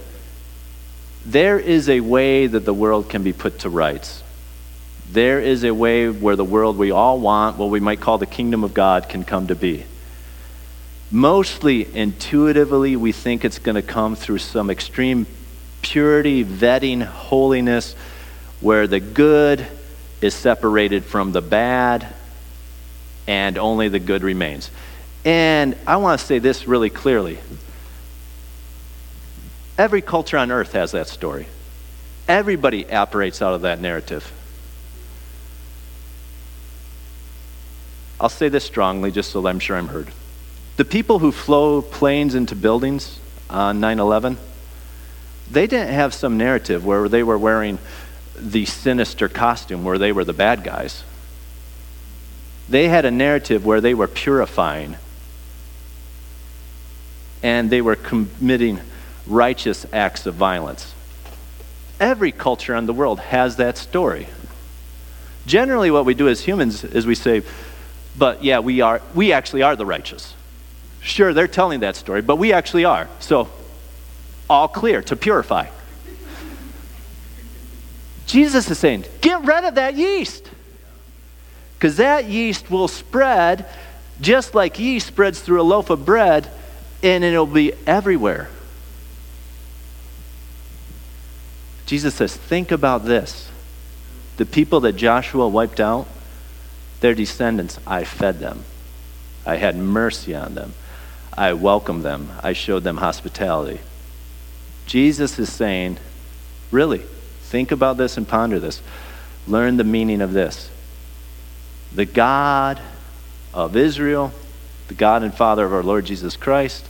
there 1.26 1.58
is 1.58 1.88
a 1.88 2.00
way 2.00 2.46
that 2.46 2.64
the 2.64 2.74
world 2.74 3.08
can 3.08 3.22
be 3.22 3.32
put 3.32 3.60
to 3.60 3.68
rights. 3.68 4.22
There 5.10 5.40
is 5.40 5.64
a 5.64 5.74
way 5.74 6.08
where 6.08 6.37
the 6.37 6.44
world 6.44 6.78
we 6.78 6.90
all 6.90 7.18
want, 7.18 7.56
what 7.56 7.70
we 7.70 7.80
might 7.80 8.00
call 8.00 8.18
the 8.18 8.26
kingdom 8.26 8.62
of 8.64 8.74
God, 8.74 9.08
can 9.08 9.24
come 9.24 9.48
to 9.48 9.54
be. 9.54 9.84
Mostly 11.10 11.94
intuitively, 11.94 12.96
we 12.96 13.12
think 13.12 13.44
it's 13.44 13.58
going 13.58 13.76
to 13.76 13.82
come 13.82 14.16
through 14.16 14.38
some 14.38 14.70
extreme 14.70 15.26
purity, 15.82 16.44
vetting, 16.44 17.02
holiness, 17.02 17.94
where 18.60 18.87
the 18.87 19.00
good 19.00 19.66
is 20.20 20.34
separated 20.34 21.04
from 21.04 21.32
the 21.32 21.42
bad 21.42 22.06
and 23.26 23.58
only 23.58 23.88
the 23.88 23.98
good 23.98 24.22
remains. 24.22 24.70
And 25.24 25.76
I 25.87 25.96
want 25.96 26.20
to 26.20 26.26
say 26.26 26.38
this 26.38 26.66
really 26.68 26.90
clearly. 26.90 27.38
Every 29.78 30.02
culture 30.02 30.38
on 30.38 30.50
earth 30.50 30.72
has 30.72 30.92
that 30.92 31.08
story. 31.08 31.46
Everybody 32.28 32.90
operates 32.90 33.42
out 33.42 33.54
of 33.54 33.62
that 33.62 33.80
narrative. 33.80 34.30
I'll 38.20 38.28
say 38.28 38.48
this 38.48 38.64
strongly 38.64 39.10
just 39.10 39.30
so 39.30 39.46
I'm 39.46 39.58
sure 39.58 39.76
I'm 39.76 39.88
heard. 39.88 40.08
The 40.76 40.84
people 40.84 41.18
who 41.18 41.32
flew 41.32 41.82
planes 41.82 42.34
into 42.34 42.54
buildings 42.54 43.18
on 43.50 43.80
9 43.80 43.98
11, 43.98 44.38
they 45.50 45.66
didn't 45.66 45.92
have 45.92 46.14
some 46.14 46.38
narrative 46.38 46.84
where 46.84 47.08
they 47.08 47.22
were 47.22 47.38
wearing 47.38 47.78
the 48.37 48.64
sinister 48.64 49.28
costume 49.28 49.84
where 49.84 49.98
they 49.98 50.12
were 50.12 50.24
the 50.24 50.32
bad 50.32 50.64
guys. 50.64 51.04
They 52.68 52.88
had 52.88 53.05
a 53.05 53.11
narrative 53.11 53.64
where 53.64 53.81
they 53.81 53.94
were 53.94 54.09
purifying 54.09 54.96
and 57.42 57.68
they 57.68 57.83
were 57.83 57.96
committing 57.96 58.81
righteous 59.27 59.85
acts 59.92 60.24
of 60.24 60.35
violence. 60.35 60.94
Every 62.00 62.33
culture 62.33 62.74
in 62.74 62.87
the 62.87 62.92
world 62.92 63.20
has 63.20 63.57
that 63.57 63.77
story. 63.77 64.29
Generally, 65.46 65.90
what 65.90 66.07
we 66.07 66.14
do 66.14 66.27
as 66.27 66.40
humans 66.40 66.85
is 66.85 67.07
we 67.07 67.14
say, 67.14 67.42
but 68.16 68.42
yeah, 68.42 68.61
we, 68.61 68.81
are, 68.81 69.03
we 69.14 69.33
actually 69.33 69.62
are 69.62 69.77
the 69.77 69.85
righteous. 69.85 70.35
Sure, 71.00 71.35
they're 71.35 71.46
telling 71.46 71.81
that 71.81 71.96
story, 71.96 72.22
but 72.22 72.37
we 72.37 72.53
actually 72.55 72.87
are. 72.87 73.09
So, 73.20 73.50
all 74.48 74.68
clear 74.68 75.03
to 75.03 75.16
purify. 75.16 75.66
Jesus 78.27 78.70
is 78.70 78.79
saying, 78.79 79.05
get 79.20 79.42
rid 79.44 79.64
of 79.64 79.74
that 79.74 79.94
yeast. 79.94 80.48
Because 81.74 81.96
that 81.96 82.26
yeast 82.26 82.70
will 82.70 82.88
spread 82.88 83.66
just 84.20 84.54
like 84.54 84.78
yeast 84.78 85.06
spreads 85.06 85.40
through 85.40 85.60
a 85.60 85.64
loaf 85.64 85.90
of 85.90 86.04
bread, 86.04 86.48
and 87.02 87.24
it'll 87.24 87.46
be 87.46 87.72
everywhere. 87.87 88.48
Jesus 91.87 92.14
says, 92.14 92.34
Think 92.37 92.70
about 92.70 93.04
this. 93.04 93.50
The 94.37 94.46
people 94.46 94.80
that 94.80 94.94
Joshua 94.94 95.48
wiped 95.48 95.80
out, 95.80 96.08
their 97.00 97.14
descendants, 97.14 97.78
I 97.87 98.04
fed 98.04 98.40
them. 98.40 98.64
I 99.46 99.56
had 99.56 99.76
mercy 99.76 100.34
on 100.34 100.54
them. 100.54 100.74
I 101.37 101.52
welcomed 101.52 102.02
them. 102.02 102.30
I 102.42 102.52
showed 102.52 102.84
them 102.84 102.96
hospitality. 102.96 103.80
Jesus 104.87 105.38
is 105.38 105.52
saying, 105.52 105.98
really, 106.70 107.02
think 107.42 107.70
about 107.70 107.96
this 107.96 108.16
and 108.16 108.26
ponder 108.26 108.58
this. 108.58 108.80
Learn 109.46 109.76
the 109.76 109.84
meaning 109.84 110.20
of 110.20 110.32
this 110.32 110.70
the 111.94 112.04
God 112.04 112.80
of 113.52 113.76
Israel, 113.76 114.33
the 114.88 114.94
God 114.94 115.22
and 115.22 115.33
Father 115.33 115.64
of 115.64 115.72
our 115.72 115.83
Lord 115.83 116.04
Jesus 116.04 116.37
Christ, 116.37 116.87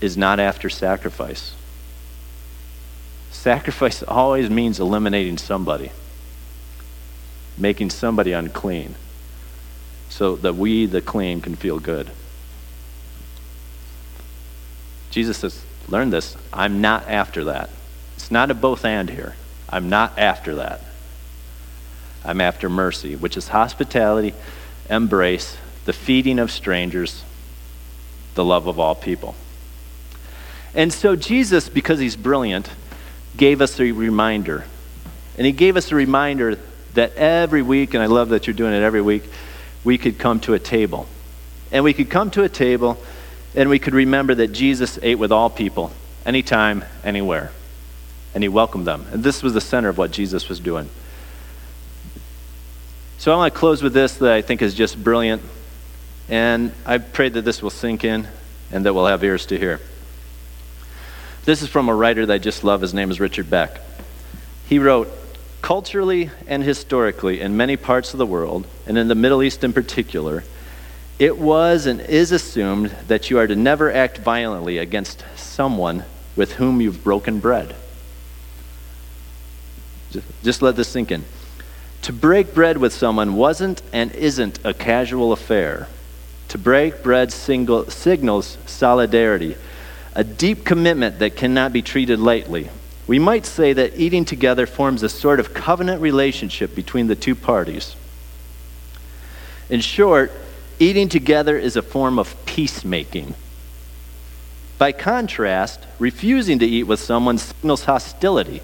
is 0.00 0.16
not 0.16 0.38
after 0.38 0.70
sacrifice. 0.70 1.54
Sacrifice 3.30 4.02
always 4.08 4.48
means 4.48 4.78
eliminating 4.78 5.38
somebody, 5.38 5.90
making 7.58 7.90
somebody 7.90 8.32
unclean, 8.32 8.94
so 10.08 10.36
that 10.36 10.54
we, 10.54 10.86
the 10.86 11.00
clean, 11.00 11.40
can 11.40 11.56
feel 11.56 11.78
good. 11.78 12.10
Jesus 15.10 15.38
says, 15.38 15.62
Learn 15.88 16.10
this. 16.10 16.36
I'm 16.52 16.80
not 16.80 17.08
after 17.08 17.44
that. 17.44 17.70
It's 18.16 18.30
not 18.30 18.50
a 18.50 18.54
both 18.54 18.84
and 18.84 19.08
here. 19.08 19.36
I'm 19.68 19.88
not 19.88 20.18
after 20.18 20.56
that. 20.56 20.80
I'm 22.26 22.40
after 22.40 22.68
mercy, 22.68 23.14
which 23.16 23.36
is 23.36 23.48
hospitality, 23.48 24.34
embrace, 24.90 25.56
the 25.84 25.92
feeding 25.92 26.38
of 26.38 26.50
strangers, 26.50 27.24
the 28.34 28.44
love 28.44 28.66
of 28.66 28.78
all 28.80 28.94
people. 28.94 29.34
And 30.74 30.92
so 30.92 31.16
Jesus, 31.16 31.68
because 31.68 31.98
he's 31.98 32.16
brilliant, 32.16 32.68
gave 33.36 33.60
us 33.60 33.80
a 33.80 33.92
reminder. 33.92 34.64
And 35.38 35.46
he 35.46 35.52
gave 35.52 35.76
us 35.76 35.92
a 35.92 35.94
reminder 35.94 36.58
that 36.94 37.14
every 37.14 37.62
week, 37.62 37.94
and 37.94 38.02
I 38.02 38.06
love 38.06 38.30
that 38.30 38.46
you're 38.46 38.54
doing 38.54 38.74
it 38.74 38.82
every 38.82 39.02
week, 39.02 39.22
we 39.84 39.96
could 39.96 40.18
come 40.18 40.40
to 40.40 40.54
a 40.54 40.58
table. 40.58 41.06
And 41.70 41.84
we 41.84 41.92
could 41.92 42.10
come 42.10 42.30
to 42.32 42.42
a 42.42 42.48
table 42.48 42.98
and 43.54 43.70
we 43.70 43.78
could 43.78 43.94
remember 43.94 44.34
that 44.34 44.48
Jesus 44.48 44.98
ate 45.02 45.18
with 45.18 45.32
all 45.32 45.48
people, 45.48 45.90
anytime, 46.26 46.84
anywhere. 47.02 47.52
And 48.34 48.44
he 48.44 48.48
welcomed 48.48 48.86
them. 48.86 49.06
And 49.12 49.24
this 49.24 49.42
was 49.42 49.54
the 49.54 49.62
center 49.62 49.88
of 49.88 49.96
what 49.96 50.10
Jesus 50.10 50.50
was 50.50 50.60
doing. 50.60 50.90
So 53.18 53.32
I 53.32 53.36
want 53.36 53.52
to 53.52 53.58
close 53.58 53.82
with 53.82 53.94
this 53.94 54.16
that 54.16 54.32
I 54.32 54.42
think 54.42 54.62
is 54.62 54.74
just 54.74 55.02
brilliant. 55.02 55.42
And 56.28 56.72
I 56.84 56.98
pray 56.98 57.28
that 57.28 57.42
this 57.42 57.62
will 57.62 57.70
sink 57.70 58.04
in 58.04 58.28
and 58.70 58.84
that 58.84 58.94
we'll 58.94 59.06
have 59.06 59.24
ears 59.24 59.46
to 59.46 59.58
hear. 59.58 59.80
This 61.44 61.62
is 61.62 61.68
from 61.68 61.88
a 61.88 61.94
writer 61.94 62.26
that 62.26 62.32
I 62.32 62.38
just 62.38 62.64
love. 62.64 62.80
His 62.80 62.92
name 62.92 63.10
is 63.10 63.20
Richard 63.20 63.48
Beck. 63.48 63.80
He 64.68 64.78
wrote, 64.78 65.10
Culturally 65.62 66.30
and 66.46 66.62
historically, 66.62 67.40
in 67.40 67.56
many 67.56 67.76
parts 67.76 68.12
of 68.12 68.18
the 68.18 68.26
world, 68.26 68.66
and 68.86 68.98
in 68.98 69.08
the 69.08 69.14
Middle 69.14 69.42
East 69.42 69.64
in 69.64 69.72
particular, 69.72 70.44
it 71.18 71.38
was 71.38 71.86
and 71.86 72.00
is 72.00 72.30
assumed 72.30 72.90
that 73.08 73.30
you 73.30 73.38
are 73.38 73.46
to 73.46 73.56
never 73.56 73.90
act 73.90 74.18
violently 74.18 74.78
against 74.78 75.24
someone 75.36 76.04
with 76.36 76.52
whom 76.52 76.80
you've 76.80 77.02
broken 77.02 77.40
bread. 77.40 77.74
Just 80.42 80.62
let 80.62 80.76
this 80.76 80.88
sink 80.88 81.10
in. 81.10 81.24
To 82.06 82.12
break 82.12 82.54
bread 82.54 82.78
with 82.78 82.92
someone 82.92 83.34
wasn't 83.34 83.82
and 83.92 84.12
isn't 84.12 84.60
a 84.62 84.72
casual 84.72 85.32
affair. 85.32 85.88
To 86.50 86.56
break 86.56 87.02
bread 87.02 87.32
single, 87.32 87.90
signals 87.90 88.58
solidarity, 88.64 89.56
a 90.14 90.22
deep 90.22 90.64
commitment 90.64 91.18
that 91.18 91.34
cannot 91.34 91.72
be 91.72 91.82
treated 91.82 92.20
lightly. 92.20 92.68
We 93.08 93.18
might 93.18 93.44
say 93.44 93.72
that 93.72 93.96
eating 93.96 94.24
together 94.24 94.68
forms 94.68 95.02
a 95.02 95.08
sort 95.08 95.40
of 95.40 95.52
covenant 95.52 96.00
relationship 96.00 96.76
between 96.76 97.08
the 97.08 97.16
two 97.16 97.34
parties. 97.34 97.96
In 99.68 99.80
short, 99.80 100.30
eating 100.78 101.08
together 101.08 101.58
is 101.58 101.74
a 101.74 101.82
form 101.82 102.20
of 102.20 102.36
peacemaking. 102.46 103.34
By 104.78 104.92
contrast, 104.92 105.80
refusing 105.98 106.60
to 106.60 106.66
eat 106.66 106.84
with 106.84 107.00
someone 107.00 107.38
signals 107.38 107.82
hostility. 107.86 108.62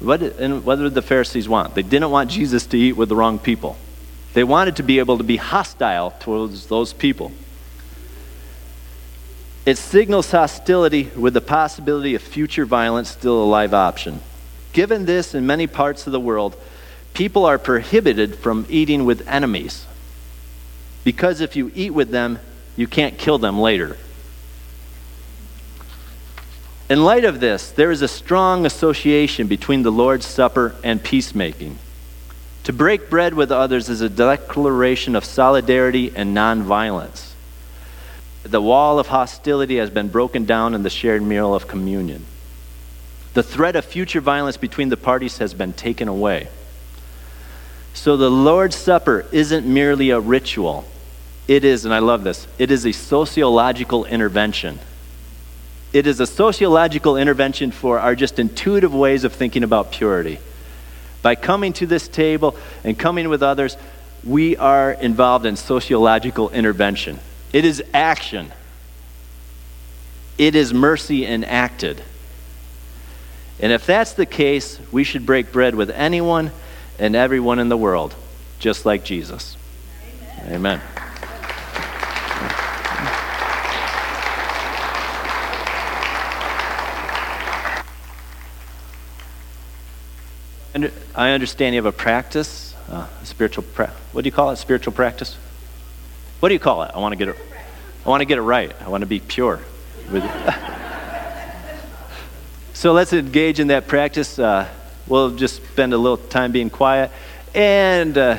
What, 0.00 0.22
and 0.22 0.64
what 0.64 0.76
did 0.76 0.94
the 0.94 1.02
Pharisees 1.02 1.48
want? 1.48 1.74
They 1.74 1.82
didn't 1.82 2.10
want 2.10 2.30
Jesus 2.30 2.66
to 2.66 2.78
eat 2.78 2.92
with 2.92 3.08
the 3.08 3.16
wrong 3.16 3.38
people. 3.38 3.76
They 4.34 4.44
wanted 4.44 4.76
to 4.76 4.82
be 4.82 4.98
able 5.00 5.18
to 5.18 5.24
be 5.24 5.36
hostile 5.36 6.12
towards 6.20 6.66
those 6.66 6.92
people. 6.92 7.32
It 9.66 9.76
signals 9.76 10.30
hostility 10.30 11.10
with 11.16 11.34
the 11.34 11.40
possibility 11.40 12.14
of 12.14 12.22
future 12.22 12.64
violence 12.64 13.10
still 13.10 13.42
a 13.42 13.44
live 13.44 13.74
option. 13.74 14.20
Given 14.72 15.04
this, 15.06 15.34
in 15.34 15.46
many 15.46 15.66
parts 15.66 16.06
of 16.06 16.12
the 16.12 16.20
world, 16.20 16.56
people 17.12 17.44
are 17.44 17.58
prohibited 17.58 18.36
from 18.36 18.66
eating 18.68 19.04
with 19.04 19.26
enemies. 19.26 19.84
Because 21.04 21.40
if 21.40 21.56
you 21.56 21.72
eat 21.74 21.90
with 21.90 22.10
them, 22.10 22.38
you 22.76 22.86
can't 22.86 23.18
kill 23.18 23.38
them 23.38 23.58
later. 23.58 23.96
In 26.88 27.04
light 27.04 27.24
of 27.24 27.40
this, 27.40 27.70
there 27.70 27.90
is 27.90 28.02
a 28.02 28.08
strong 28.08 28.64
association 28.64 29.46
between 29.46 29.82
the 29.82 29.92
Lord's 29.92 30.26
Supper 30.26 30.74
and 30.82 31.02
peacemaking. 31.02 31.78
To 32.64 32.72
break 32.72 33.10
bread 33.10 33.34
with 33.34 33.52
others 33.52 33.88
is 33.88 34.00
a 34.00 34.08
declaration 34.08 35.14
of 35.14 35.24
solidarity 35.24 36.12
and 36.14 36.36
nonviolence 36.36 37.28
the 38.50 38.62
wall 38.62 38.98
of 38.98 39.08
hostility 39.08 39.76
has 39.76 39.90
been 39.90 40.08
broken 40.08 40.44
down 40.44 40.74
in 40.74 40.82
the 40.82 40.90
shared 40.90 41.22
meal 41.22 41.54
of 41.54 41.68
communion. 41.68 42.24
The 43.34 43.42
threat 43.42 43.76
of 43.76 43.84
future 43.84 44.20
violence 44.20 44.56
between 44.56 44.88
the 44.88 44.96
parties 44.96 45.38
has 45.38 45.54
been 45.54 45.72
taken 45.72 46.08
away. 46.08 46.48
So 47.92 48.16
the 48.16 48.30
Lord's 48.30 48.76
Supper 48.76 49.26
isn't 49.32 49.66
merely 49.66 50.10
a 50.10 50.20
ritual. 50.20 50.86
It 51.46 51.64
is, 51.64 51.84
and 51.84 51.92
I 51.92 51.98
love 51.98 52.24
this, 52.24 52.46
it 52.58 52.70
is 52.70 52.86
a 52.86 52.92
sociological 52.92 54.04
intervention. 54.06 54.78
It 55.92 56.06
is 56.06 56.20
a 56.20 56.26
sociological 56.26 57.16
intervention 57.16 57.70
for 57.70 57.98
our 57.98 58.14
just 58.14 58.38
intuitive 58.38 58.94
ways 58.94 59.24
of 59.24 59.32
thinking 59.32 59.62
about 59.62 59.92
purity. 59.92 60.38
By 61.22 61.34
coming 61.34 61.72
to 61.74 61.86
this 61.86 62.08
table 62.08 62.56
and 62.84 62.98
coming 62.98 63.28
with 63.28 63.42
others, 63.42 63.76
we 64.22 64.56
are 64.56 64.92
involved 64.92 65.46
in 65.46 65.56
sociological 65.56 66.50
intervention. 66.50 67.18
It 67.52 67.64
is 67.64 67.82
action. 67.94 68.52
It 70.36 70.54
is 70.54 70.72
mercy 70.74 71.26
enacted. 71.26 72.02
And 73.60 73.72
if 73.72 73.86
that's 73.86 74.12
the 74.12 74.26
case, 74.26 74.78
we 74.92 75.04
should 75.04 75.26
break 75.26 75.50
bread 75.50 75.74
with 75.74 75.90
anyone 75.90 76.52
and 76.98 77.16
everyone 77.16 77.58
in 77.58 77.68
the 77.68 77.76
world, 77.76 78.14
just 78.58 78.86
like 78.86 79.04
Jesus. 79.04 79.56
Amen. 80.44 80.54
Amen. 80.54 80.80
I 91.18 91.32
understand 91.32 91.74
you 91.74 91.82
have 91.82 91.86
a 91.86 91.90
practice, 91.90 92.76
uh, 92.88 93.08
a 93.20 93.26
spiritual. 93.26 93.64
Pra- 93.64 93.92
what 94.12 94.22
do 94.22 94.28
you 94.28 94.32
call 94.32 94.52
it? 94.52 94.56
Spiritual 94.56 94.92
practice. 94.92 95.36
What 96.38 96.48
do 96.48 96.54
you 96.54 96.60
call 96.60 96.84
it? 96.84 96.92
I 96.94 97.00
want 97.00 97.10
to 97.10 97.16
get 97.16 97.30
it. 97.30 97.36
I 98.06 98.08
want 98.08 98.20
to 98.20 98.24
get 98.24 98.38
it 98.38 98.42
right. 98.42 98.72
I 98.80 98.88
want 98.88 99.00
to 99.00 99.08
be 99.08 99.18
pure. 99.18 99.58
so 102.72 102.92
let's 102.92 103.12
engage 103.12 103.58
in 103.58 103.66
that 103.66 103.88
practice. 103.88 104.38
Uh, 104.38 104.68
we'll 105.08 105.34
just 105.34 105.56
spend 105.56 105.92
a 105.92 105.98
little 105.98 106.18
time 106.18 106.52
being 106.52 106.70
quiet. 106.70 107.10
And 107.52 108.16
uh, 108.16 108.38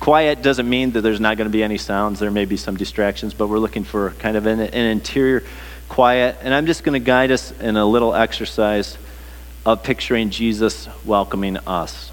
quiet 0.00 0.42
doesn't 0.42 0.68
mean 0.68 0.90
that 0.90 1.00
there's 1.00 1.18
not 1.18 1.38
going 1.38 1.48
to 1.48 1.52
be 1.52 1.62
any 1.62 1.78
sounds. 1.78 2.20
There 2.20 2.30
may 2.30 2.44
be 2.44 2.58
some 2.58 2.76
distractions, 2.76 3.32
but 3.32 3.46
we're 3.46 3.58
looking 3.58 3.84
for 3.84 4.10
kind 4.18 4.36
of 4.36 4.44
an, 4.44 4.60
an 4.60 4.74
interior 4.74 5.44
quiet. 5.88 6.36
And 6.42 6.52
I'm 6.52 6.66
just 6.66 6.84
going 6.84 7.00
to 7.00 7.02
guide 7.02 7.30
us 7.30 7.58
in 7.58 7.78
a 7.78 7.86
little 7.86 8.14
exercise 8.14 8.98
of 9.64 9.82
picturing 9.82 10.30
Jesus 10.30 10.88
welcoming 11.04 11.56
us. 11.58 12.10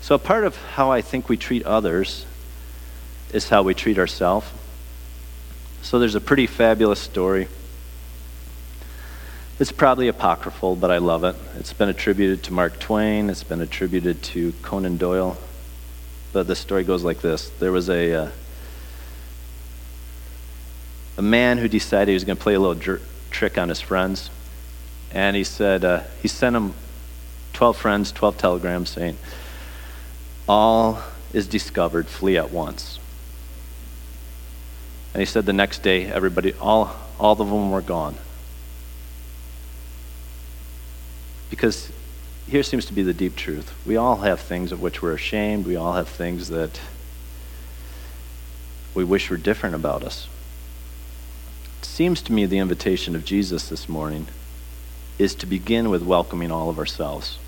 So, 0.00 0.18
part 0.18 0.44
of 0.44 0.56
how 0.56 0.90
I 0.90 1.00
think 1.00 1.28
we 1.28 1.36
treat 1.36 1.64
others 1.64 2.26
is 3.32 3.48
how 3.48 3.62
we 3.62 3.74
treat 3.74 3.98
ourselves. 3.98 4.46
So 5.82 5.98
there's 5.98 6.14
a 6.14 6.20
pretty 6.20 6.46
fabulous 6.46 7.00
story. 7.00 7.48
It's 9.58 9.70
probably 9.70 10.08
apocryphal, 10.08 10.76
but 10.76 10.90
I 10.90 10.98
love 10.98 11.24
it. 11.24 11.36
It's 11.58 11.72
been 11.72 11.88
attributed 11.88 12.42
to 12.44 12.52
Mark 12.52 12.78
Twain, 12.78 13.28
it's 13.28 13.44
been 13.44 13.60
attributed 13.60 14.22
to 14.22 14.52
Conan 14.62 14.96
Doyle. 14.96 15.36
But 16.32 16.46
the 16.46 16.56
story 16.56 16.84
goes 16.84 17.04
like 17.04 17.20
this 17.20 17.50
There 17.60 17.70
was 17.70 17.90
a, 17.90 18.14
uh, 18.14 18.30
a 21.18 21.22
man 21.22 21.58
who 21.58 21.68
decided 21.68 22.08
he 22.08 22.14
was 22.14 22.24
going 22.24 22.36
to 22.36 22.42
play 22.42 22.54
a 22.54 22.60
little 22.60 22.98
trick 23.30 23.58
on 23.58 23.68
his 23.68 23.80
friends. 23.80 24.30
And 25.14 25.36
he 25.36 25.44
said, 25.44 25.84
uh, 25.84 26.02
he 26.20 26.28
sent 26.28 26.54
them 26.54 26.74
12 27.52 27.76
friends, 27.76 28.10
12 28.10 28.36
telegrams 28.36 28.90
saying, 28.90 29.16
All 30.48 31.00
is 31.32 31.46
discovered, 31.46 32.08
flee 32.08 32.36
at 32.36 32.50
once. 32.50 32.98
And 35.14 35.20
he 35.20 35.24
said 35.24 35.46
the 35.46 35.52
next 35.52 35.84
day, 35.84 36.06
everybody, 36.06 36.52
all, 36.54 36.96
all 37.20 37.40
of 37.40 37.48
them 37.48 37.70
were 37.70 37.80
gone. 37.80 38.16
Because 41.48 41.92
here 42.48 42.64
seems 42.64 42.84
to 42.86 42.92
be 42.92 43.04
the 43.04 43.14
deep 43.14 43.36
truth. 43.36 43.72
We 43.86 43.96
all 43.96 44.16
have 44.16 44.40
things 44.40 44.72
of 44.72 44.82
which 44.82 45.00
we're 45.00 45.14
ashamed. 45.14 45.64
We 45.64 45.76
all 45.76 45.92
have 45.92 46.08
things 46.08 46.48
that 46.48 46.80
we 48.94 49.04
wish 49.04 49.30
were 49.30 49.36
different 49.36 49.76
about 49.76 50.02
us. 50.02 50.26
It 51.78 51.84
seems 51.84 52.20
to 52.22 52.32
me 52.32 52.46
the 52.46 52.58
invitation 52.58 53.14
of 53.14 53.24
Jesus 53.24 53.68
this 53.68 53.88
morning 53.88 54.26
is 55.18 55.34
to 55.36 55.46
begin 55.46 55.90
with 55.90 56.02
welcoming 56.02 56.50
all 56.50 56.68
of 56.68 56.78
ourselves. 56.78 57.38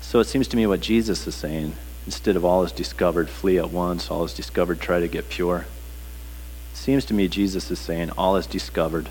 So 0.00 0.20
it 0.20 0.26
seems 0.26 0.48
to 0.48 0.56
me 0.56 0.66
what 0.66 0.80
Jesus 0.80 1.26
is 1.26 1.34
saying 1.34 1.74
Instead 2.06 2.34
of 2.34 2.44
all 2.44 2.64
is 2.64 2.72
discovered, 2.72 3.28
flee 3.28 3.58
at 3.58 3.70
once. 3.70 4.10
All 4.10 4.24
is 4.24 4.34
discovered, 4.34 4.80
try 4.80 5.00
to 5.00 5.08
get 5.08 5.28
pure. 5.28 5.66
It 6.72 6.76
seems 6.76 7.04
to 7.06 7.14
me 7.14 7.28
Jesus 7.28 7.70
is 7.70 7.78
saying, 7.78 8.10
all 8.18 8.36
is 8.36 8.46
discovered, 8.46 9.08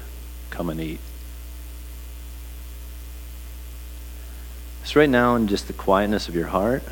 come 0.49 0.69
and 0.69 0.79
eat. 0.81 0.99
So, 4.83 4.99
right 4.99 5.09
now, 5.09 5.35
in 5.35 5.47
just 5.47 5.67
the 5.67 5.73
quietness 5.73 6.27
of 6.27 6.35
your 6.35 6.47
heart, 6.47 6.83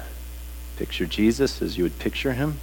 picture 0.78 1.06
Jesus 1.06 1.62
as 1.62 1.78
you 1.78 1.84
would 1.84 2.00
picture 2.00 2.34
him. 2.34 2.60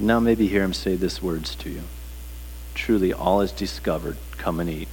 Now 0.00 0.18
maybe 0.18 0.48
hear 0.48 0.62
him 0.62 0.72
say 0.72 0.96
these 0.96 1.20
words 1.20 1.54
to 1.56 1.68
you. 1.68 1.82
Truly, 2.74 3.12
all 3.12 3.42
is 3.42 3.52
discovered. 3.52 4.16
Come 4.38 4.58
and 4.58 4.70
eat. 4.70 4.88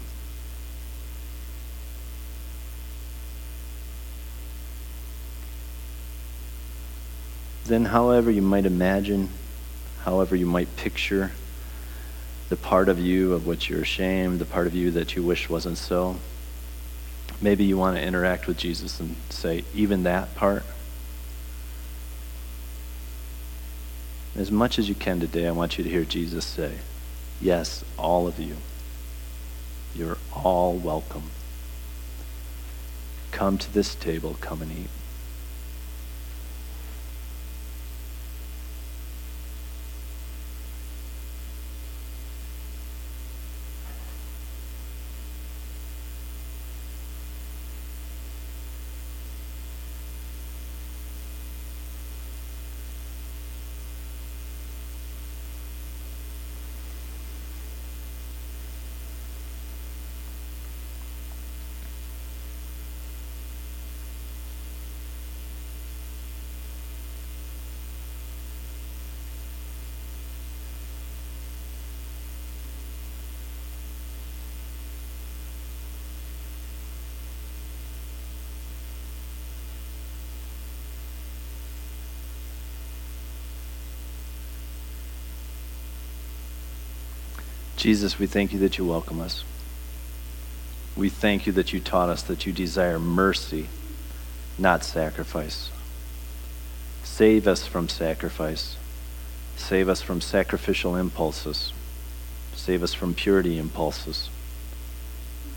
Then, 7.63 7.85
however 7.85 8.29
you 8.29 8.41
might 8.41 8.65
imagine, 8.65 9.29
however 10.03 10.35
you 10.35 10.45
might 10.45 10.75
picture 10.75 11.31
the 12.49 12.57
part 12.57 12.89
of 12.89 12.99
you 12.99 13.33
of 13.33 13.47
which 13.47 13.69
you're 13.69 13.81
ashamed, 13.81 14.39
the 14.39 14.45
part 14.45 14.67
of 14.67 14.75
you 14.75 14.91
that 14.91 15.15
you 15.15 15.23
wish 15.23 15.49
wasn't 15.49 15.77
so, 15.77 16.17
maybe 17.41 17.63
you 17.63 17.77
want 17.77 17.95
to 17.95 18.03
interact 18.03 18.47
with 18.47 18.57
Jesus 18.57 18.99
and 18.99 19.15
say, 19.29 19.63
even 19.73 20.03
that 20.03 20.35
part. 20.35 20.63
As 24.37 24.51
much 24.51 24.77
as 24.77 24.87
you 24.87 24.93
can 24.93 25.19
today, 25.19 25.47
I 25.47 25.51
want 25.51 25.79
you 25.79 25.83
to 25.83 25.89
hear 25.89 26.03
Jesus 26.05 26.45
say, 26.45 26.73
Yes, 27.41 27.83
all 27.97 28.27
of 28.27 28.39
you. 28.39 28.55
You're 29.95 30.19
all 30.31 30.75
welcome. 30.75 31.23
Come 33.31 33.57
to 33.57 33.73
this 33.73 33.95
table, 33.95 34.37
come 34.39 34.61
and 34.61 34.71
eat. 34.71 34.89
Jesus, 87.87 88.19
we 88.19 88.27
thank 88.27 88.51
you 88.51 88.59
that 88.59 88.77
you 88.77 88.83
welcome 88.83 89.21
us. 89.21 89.45
We 90.97 91.07
thank 91.07 91.47
you 91.47 91.53
that 91.53 91.71
you 91.71 91.79
taught 91.79 92.09
us 92.09 92.21
that 92.23 92.45
you 92.45 92.51
desire 92.51 92.99
mercy, 92.99 93.69
not 94.57 94.83
sacrifice. 94.83 95.69
Save 97.05 97.47
us 97.47 97.65
from 97.65 97.87
sacrifice. 97.87 98.75
Save 99.55 99.87
us 99.87 100.01
from 100.01 100.19
sacrificial 100.19 100.97
impulses. 100.97 101.71
Save 102.53 102.83
us 102.83 102.93
from 102.93 103.13
purity 103.13 103.57
impulses. 103.57 104.29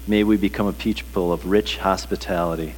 May 0.07 0.22
we 0.22 0.37
become 0.37 0.68
a 0.68 0.72
people 0.72 1.33
of 1.33 1.47
rich 1.47 1.78
hospitality 1.78 2.74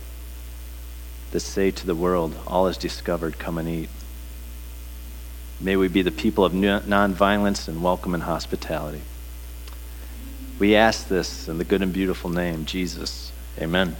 that 1.32 1.40
say 1.40 1.70
to 1.70 1.84
the 1.84 1.94
world, 1.94 2.34
All 2.46 2.68
is 2.68 2.78
discovered, 2.78 3.38
come 3.38 3.58
and 3.58 3.68
eat. 3.68 3.90
May 5.60 5.76
we 5.76 5.88
be 5.88 6.00
the 6.00 6.10
people 6.10 6.42
of 6.42 6.54
nonviolence 6.54 7.68
and 7.68 7.82
welcome 7.82 8.14
and 8.14 8.22
hospitality. 8.22 9.02
We 10.62 10.76
ask 10.76 11.08
this 11.08 11.48
in 11.48 11.58
the 11.58 11.64
good 11.64 11.82
and 11.82 11.92
beautiful 11.92 12.30
name, 12.30 12.66
Jesus. 12.66 13.32
Amen. 13.60 13.96